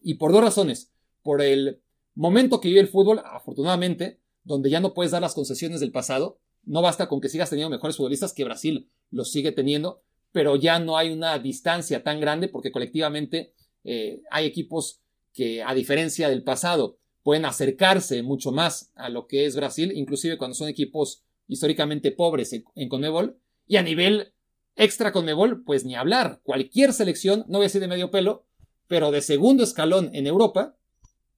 [0.01, 0.91] Y por dos razones.
[1.27, 1.81] Por el
[2.15, 6.39] momento que vive el fútbol, afortunadamente, donde ya no puedes dar las concesiones del pasado.
[6.63, 10.01] No basta con que sigas teniendo mejores futbolistas que Brasil los sigue teniendo,
[10.31, 13.51] pero ya no hay una distancia tan grande porque colectivamente
[13.83, 15.01] eh, hay equipos
[15.33, 20.37] que, a diferencia del pasado, pueden acercarse mucho más a lo que es Brasil, inclusive
[20.37, 23.37] cuando son equipos históricamente pobres en, en Conmebol.
[23.67, 24.31] Y a nivel
[24.77, 26.39] extra Conmebol, pues ni hablar.
[26.43, 28.45] Cualquier selección, no voy a decir de medio pelo,
[28.87, 30.77] pero de segundo escalón en Europa,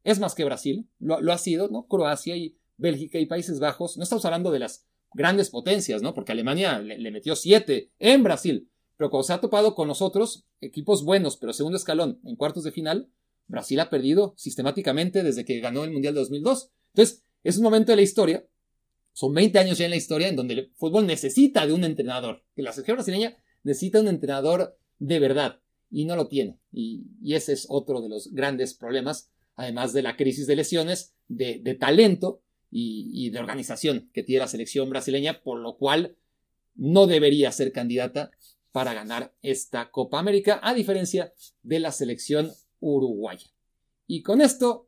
[0.04, 0.88] es más que Brasil.
[1.00, 1.88] Lo, ha sido, ¿no?
[1.88, 3.98] Croacia y Bélgica y Países Bajos.
[3.98, 6.14] No estamos hablando de las grandes potencias, ¿no?
[6.14, 8.70] Porque Alemania le, metió siete en Brasil.
[8.98, 12.72] Pero cuando se ha topado con nosotros, equipos buenos, pero segundo escalón, en cuartos de
[12.72, 13.10] final,
[13.48, 16.72] Brasil ha perdido sistemáticamente desde que ganó el Mundial de 2002.
[16.94, 18.46] Entonces, es un momento de la historia,
[19.14, 22.44] son 20 años ya en la historia en donde el fútbol necesita de un entrenador,
[22.56, 26.60] que la selección brasileña necesita un entrenador de verdad, y no lo tiene.
[26.72, 29.30] Y, ese es otro de los grandes problemas,
[29.60, 32.42] además de la crisis de lesiones, de, talento
[32.72, 36.16] y, de organización que tiene la selección brasileña, por lo cual
[36.76, 38.32] no debería ser candidata
[38.72, 43.48] para ganar esta Copa América, a diferencia de la selección uruguaya.
[44.08, 44.88] Y con esto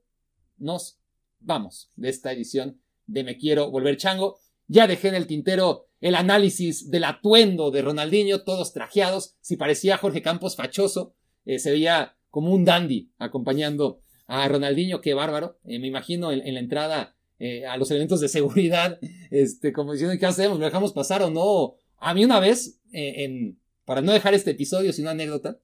[0.58, 1.00] nos
[1.42, 4.40] vamos de esta edición de Me Quiero Volver Chango.
[4.68, 9.36] Ya dejé en el tintero el análisis del atuendo de Ronaldinho, todos trajeados.
[9.42, 11.14] Si parecía Jorge Campos fachoso,
[11.44, 14.02] eh, se veía como un dandy acompañando
[14.32, 15.60] a Ronaldinho, qué bárbaro.
[15.66, 18.98] Eh, me imagino en, la entrada eh, a los elementos de seguridad,
[19.30, 20.58] este, como diciendo, ¿qué hacemos?
[20.58, 21.76] ¿Lo dejamos pasar o no?
[21.98, 25.60] A mí una vez, en, para no dejar este episodio sin una anécdota,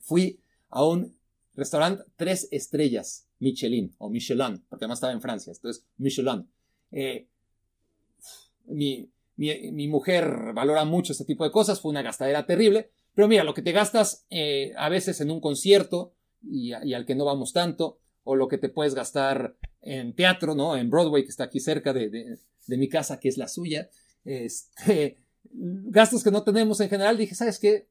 [0.00, 1.16] fui a un
[1.54, 6.44] restaurante tres estrellas Michelin o Michelin, porque además estaba en Francia, entonces Michelin.
[6.90, 7.28] Eh,
[8.66, 9.08] mi,
[9.88, 13.62] mujer valora mucho este tipo de cosas, fue una gastadera terrible, pero mira, lo que
[13.62, 16.12] te gastas eh, a veces en un concierto
[16.42, 20.76] y, al que no vamos tanto, o lo que te puedes gastar en teatro, ¿no?
[20.76, 23.88] En Broadway, que está aquí cerca de, de mi casa, que es la suya,
[24.24, 25.18] este,
[25.50, 27.88] gastos que no tenemos en general, dije, ¿sabes qué?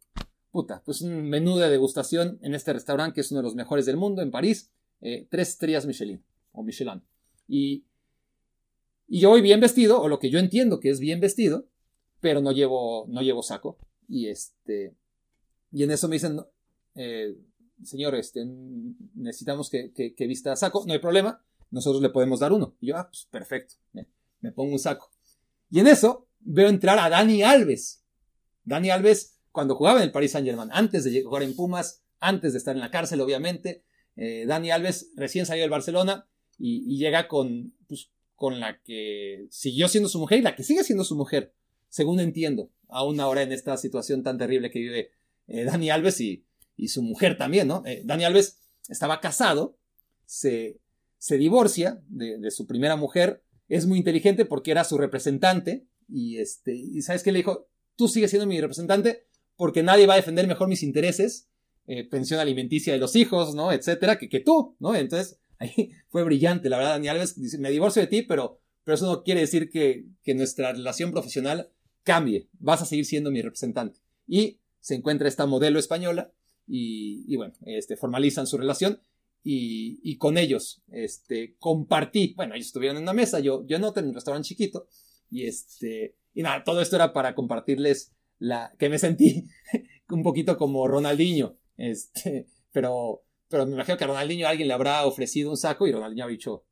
[0.51, 3.85] Puta, pues un menú de degustación en este restaurante que es uno de los mejores
[3.85, 4.71] del mundo en París,
[5.01, 6.23] eh, tres estrellas Michelin
[6.53, 7.01] o Michelin.
[7.47, 7.83] Y,
[9.07, 11.67] y yo voy bien vestido, o lo que yo entiendo que es bien vestido,
[12.21, 13.77] pero no llevo, no llevo saco.
[14.07, 14.95] Y este,
[15.71, 16.39] y en eso me dicen,
[16.95, 17.35] eh,
[17.83, 18.45] señor, este,
[19.15, 22.75] necesitamos que, que, vista saco, no hay problema, nosotros le podemos dar uno.
[22.79, 23.75] Y yo, ah, pues perfecto,
[24.41, 25.11] me pongo un saco.
[25.69, 28.03] Y en eso veo entrar a Dani Alves.
[28.63, 32.53] Dani Alves, cuando jugaba en el Paris Saint Germain, antes de jugar en Pumas, antes
[32.53, 33.83] de estar en la cárcel, obviamente,
[34.15, 39.87] eh, Dani Alves recién salió del Barcelona y, llega con, pues, con la que siguió
[39.87, 41.53] siendo su mujer y la que sigue siendo su mujer,
[41.89, 45.11] según entiendo, aún ahora en esta situación tan terrible que vive
[45.47, 46.45] eh, Dani Alves y,
[46.87, 47.83] su mujer también, ¿no?
[47.85, 48.59] Eh, Dani Alves
[48.89, 49.77] estaba casado,
[50.25, 50.79] se,
[51.17, 56.37] se divorcia de, de, su primera mujer, es muy inteligente porque era su representante, y
[56.37, 60.17] este, y sabes qué le dijo, tú sigues siendo mi representante porque nadie va a
[60.17, 61.49] defender mejor mis intereses,
[61.87, 63.71] eh, pensión alimenticia de los hijos, ¿no?
[63.71, 64.95] Etcétera, que, que tú, ¿no?
[64.95, 68.95] Entonces, ahí fue brillante, la verdad, Dani Alves dice, me divorcio de ti, pero, pero
[68.95, 71.71] eso no quiere decir que, que nuestra relación profesional
[72.03, 73.99] cambie, vas a seguir siendo mi representante.
[74.27, 76.31] Y se encuentra esta modelo española
[76.67, 78.99] y, bueno, este, formalizan su relación
[79.43, 84.09] y, con ellos este, compartí, bueno, ellos estuvieron en una mesa, yo, yo no tenía
[84.09, 84.87] un restaurante chiquito
[85.29, 89.45] y este, y nada, todo esto era para compartirles la, que me sentí
[90.09, 95.05] un poquito como Ronaldinho, este, pero, pero me imagino que a Ronaldinho alguien le habrá
[95.05, 96.65] ofrecido un saco y Ronaldinho ha dicho,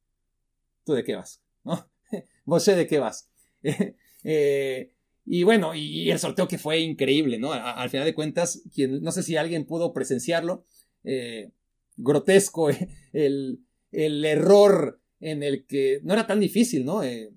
[0.83, 1.41] ¿tú de qué vas?
[1.63, 1.89] ¿No?
[2.45, 3.29] ¿Vos sé de qué vas?
[4.23, 4.93] eh,
[5.25, 7.53] y bueno, y, el sorteo que fue increíble, ¿no?
[7.53, 10.65] al final de cuentas, quien, no sé si alguien pudo presenciarlo,
[11.03, 11.51] eh,
[11.95, 12.69] grotesco
[13.13, 13.59] el,
[13.91, 17.03] el, error en el que no era tan difícil, ¿no?
[17.03, 17.31] Eh,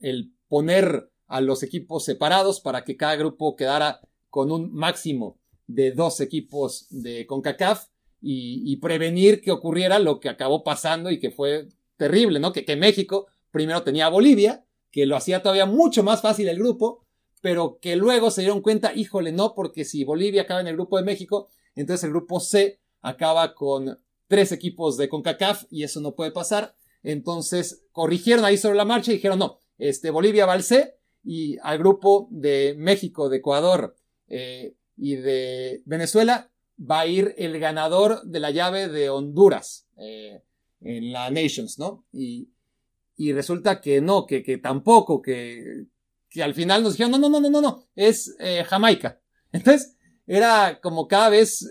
[0.00, 4.00] el poner a los equipos separados para que cada grupo quedara
[4.30, 7.88] con un máximo de dos equipos de CONCACAF
[8.20, 12.52] y, prevenir que ocurriera lo que acabó pasando y que fue terrible, ¿no?
[12.52, 16.58] Que, que México primero tenía a Bolivia, que lo hacía todavía mucho más fácil el
[16.58, 17.06] grupo,
[17.40, 20.96] pero que luego se dieron cuenta, híjole, no, porque si Bolivia acaba en el grupo
[20.96, 26.14] de México, entonces el grupo C acaba con tres equipos de CONCACAF y eso no
[26.14, 26.74] puede pasar.
[27.02, 31.56] Entonces corrigieron ahí sobre la marcha y dijeron, no, este, Bolivia va al C y
[31.62, 33.94] al grupo de México, de Ecuador
[34.28, 40.42] eh, y de Venezuela va a ir el ganador de la llave de Honduras eh,
[40.80, 42.04] en la Nations, ¿no?
[42.12, 42.48] Y,
[43.18, 45.86] y resulta que no, que, que tampoco, que,
[46.30, 49.20] que, al final nos dijeron, no, no, no, no, no, no, es eh, Jamaica.
[49.52, 51.68] Entonces, era como cada vez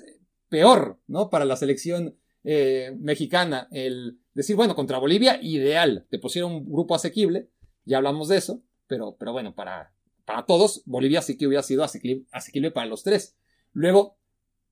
[0.50, 1.30] peor, ¿no?
[1.30, 6.96] Para la selección eh, mexicana, el decir, bueno, contra Bolivia, ideal, te pusieron un grupo
[6.96, 7.50] asequible,
[7.86, 9.94] ya hablamos de eso, pero, pero bueno, para,
[10.26, 13.38] para todos, Bolivia sí que hubiera sido asequible, para los tres.
[13.72, 14.18] Luego,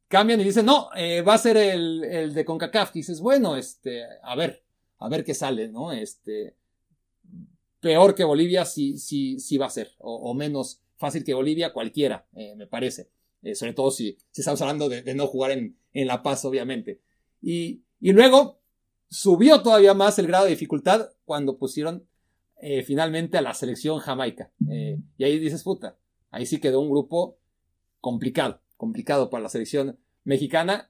[0.10, 2.92] cambian y dicen, no, eh, va a ser el, el de CONCACAF.
[2.92, 4.66] Dices, bueno, este, a ver,
[5.00, 5.92] a ver qué sale, ¿no?
[5.92, 6.56] Este,
[7.86, 12.26] peor que Bolivia sí, sí, sí va a ser, o, menos fácil que Bolivia, cualquiera,
[12.36, 13.12] eh, me parece.
[13.44, 17.00] Eh, sobre todo si, si estamos hablando de, no jugar en, en, La Paz, obviamente.
[17.44, 18.60] Y, y, luego
[19.08, 22.08] subió todavía más el grado de dificultad cuando pusieron
[22.60, 24.52] eh, finalmente a la selección jamaica.
[24.68, 25.96] y ahí dices, puta,
[26.32, 27.38] ahí sí quedó un grupo
[28.02, 30.90] complicado, complicado para la selección mexicana,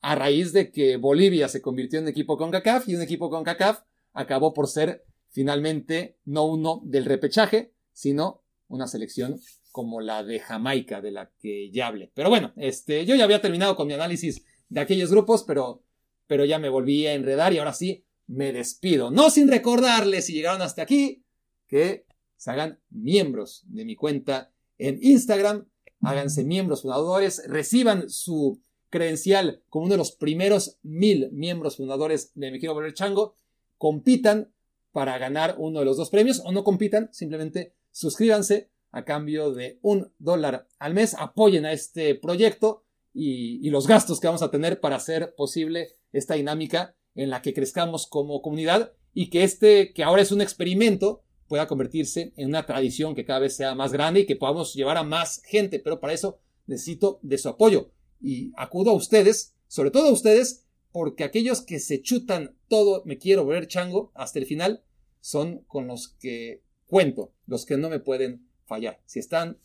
[0.00, 3.44] a raíz de que Bolivia se convirtió en equipo con CACAF y un equipo con
[3.44, 3.82] CACAF
[4.14, 5.04] acabó por ser
[5.38, 9.38] finalmente no uno del repechaje, sino una selección
[9.70, 12.10] como la de Jamaica, de la que ya hablé.
[12.12, 15.84] Pero bueno, este, yo ya había terminado con mi análisis de aquellos grupos, pero,
[16.26, 19.12] pero ya me volví a enredar y ahora sí me despido.
[19.12, 21.22] No sin recordarles, si llegaron hasta aquí,
[21.68, 22.04] que
[22.36, 25.68] se hagan miembros de mi cuenta en Instagram,
[26.00, 28.60] háganse miembros fundadores, reciban su
[28.90, 33.36] credencial como uno de los primeros mil miembros fundadores de Me Quiero Volver Chango,
[33.76, 34.50] compitan
[34.98, 39.78] para ganar uno de los dos premios o no compitan, simplemente suscríbanse a cambio de
[39.80, 42.82] un dólar al mes, apoyen a este proyecto
[43.14, 47.54] y, los gastos que vamos a tener para hacer posible esta dinámica en la que
[47.54, 52.66] crezcamos como comunidad y que este, que ahora es un experimento, pueda convertirse en una
[52.66, 56.00] tradición que cada vez sea más grande y que podamos llevar a más gente, pero
[56.00, 57.92] para eso necesito de su apoyo.
[58.20, 63.16] Y acudo a ustedes, sobre todo a ustedes, porque aquellos que se chutan todo, me
[63.16, 64.82] quiero ver chango hasta el final,
[65.20, 69.00] son con los que cuento, los que no me pueden fallar.
[69.06, 69.58] Si están,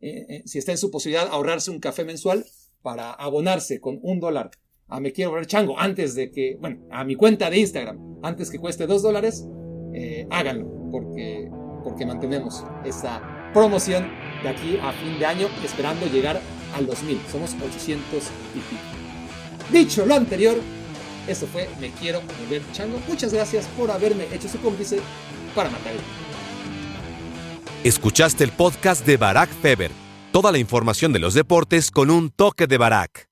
[0.00, 2.44] eh, eh, si está en su posibilidad ahorrarse un café mensual
[2.82, 4.50] para abonarse con un dólar
[4.88, 8.50] a Me Quiero Ver Chango antes de que, bueno, a mi cuenta de Instagram, antes
[8.50, 9.46] que cueste dos dólares,
[9.94, 11.48] eh, háganlo, porque,
[11.84, 14.08] porque mantenemos esa promoción
[14.42, 16.40] de aquí a fin de año, esperando llegar
[16.74, 17.20] al 2000.
[17.30, 18.82] Somos 800 y pico.
[19.72, 20.56] Dicho lo anterior,
[21.26, 23.00] eso fue Me Quiero Volver Chango.
[23.08, 25.00] Muchas gracias por haberme hecho su cómplice
[25.54, 25.92] para matar
[27.82, 29.90] Escuchaste el podcast de Barack Feber.
[30.32, 33.29] Toda la información de los deportes con un toque de Barack.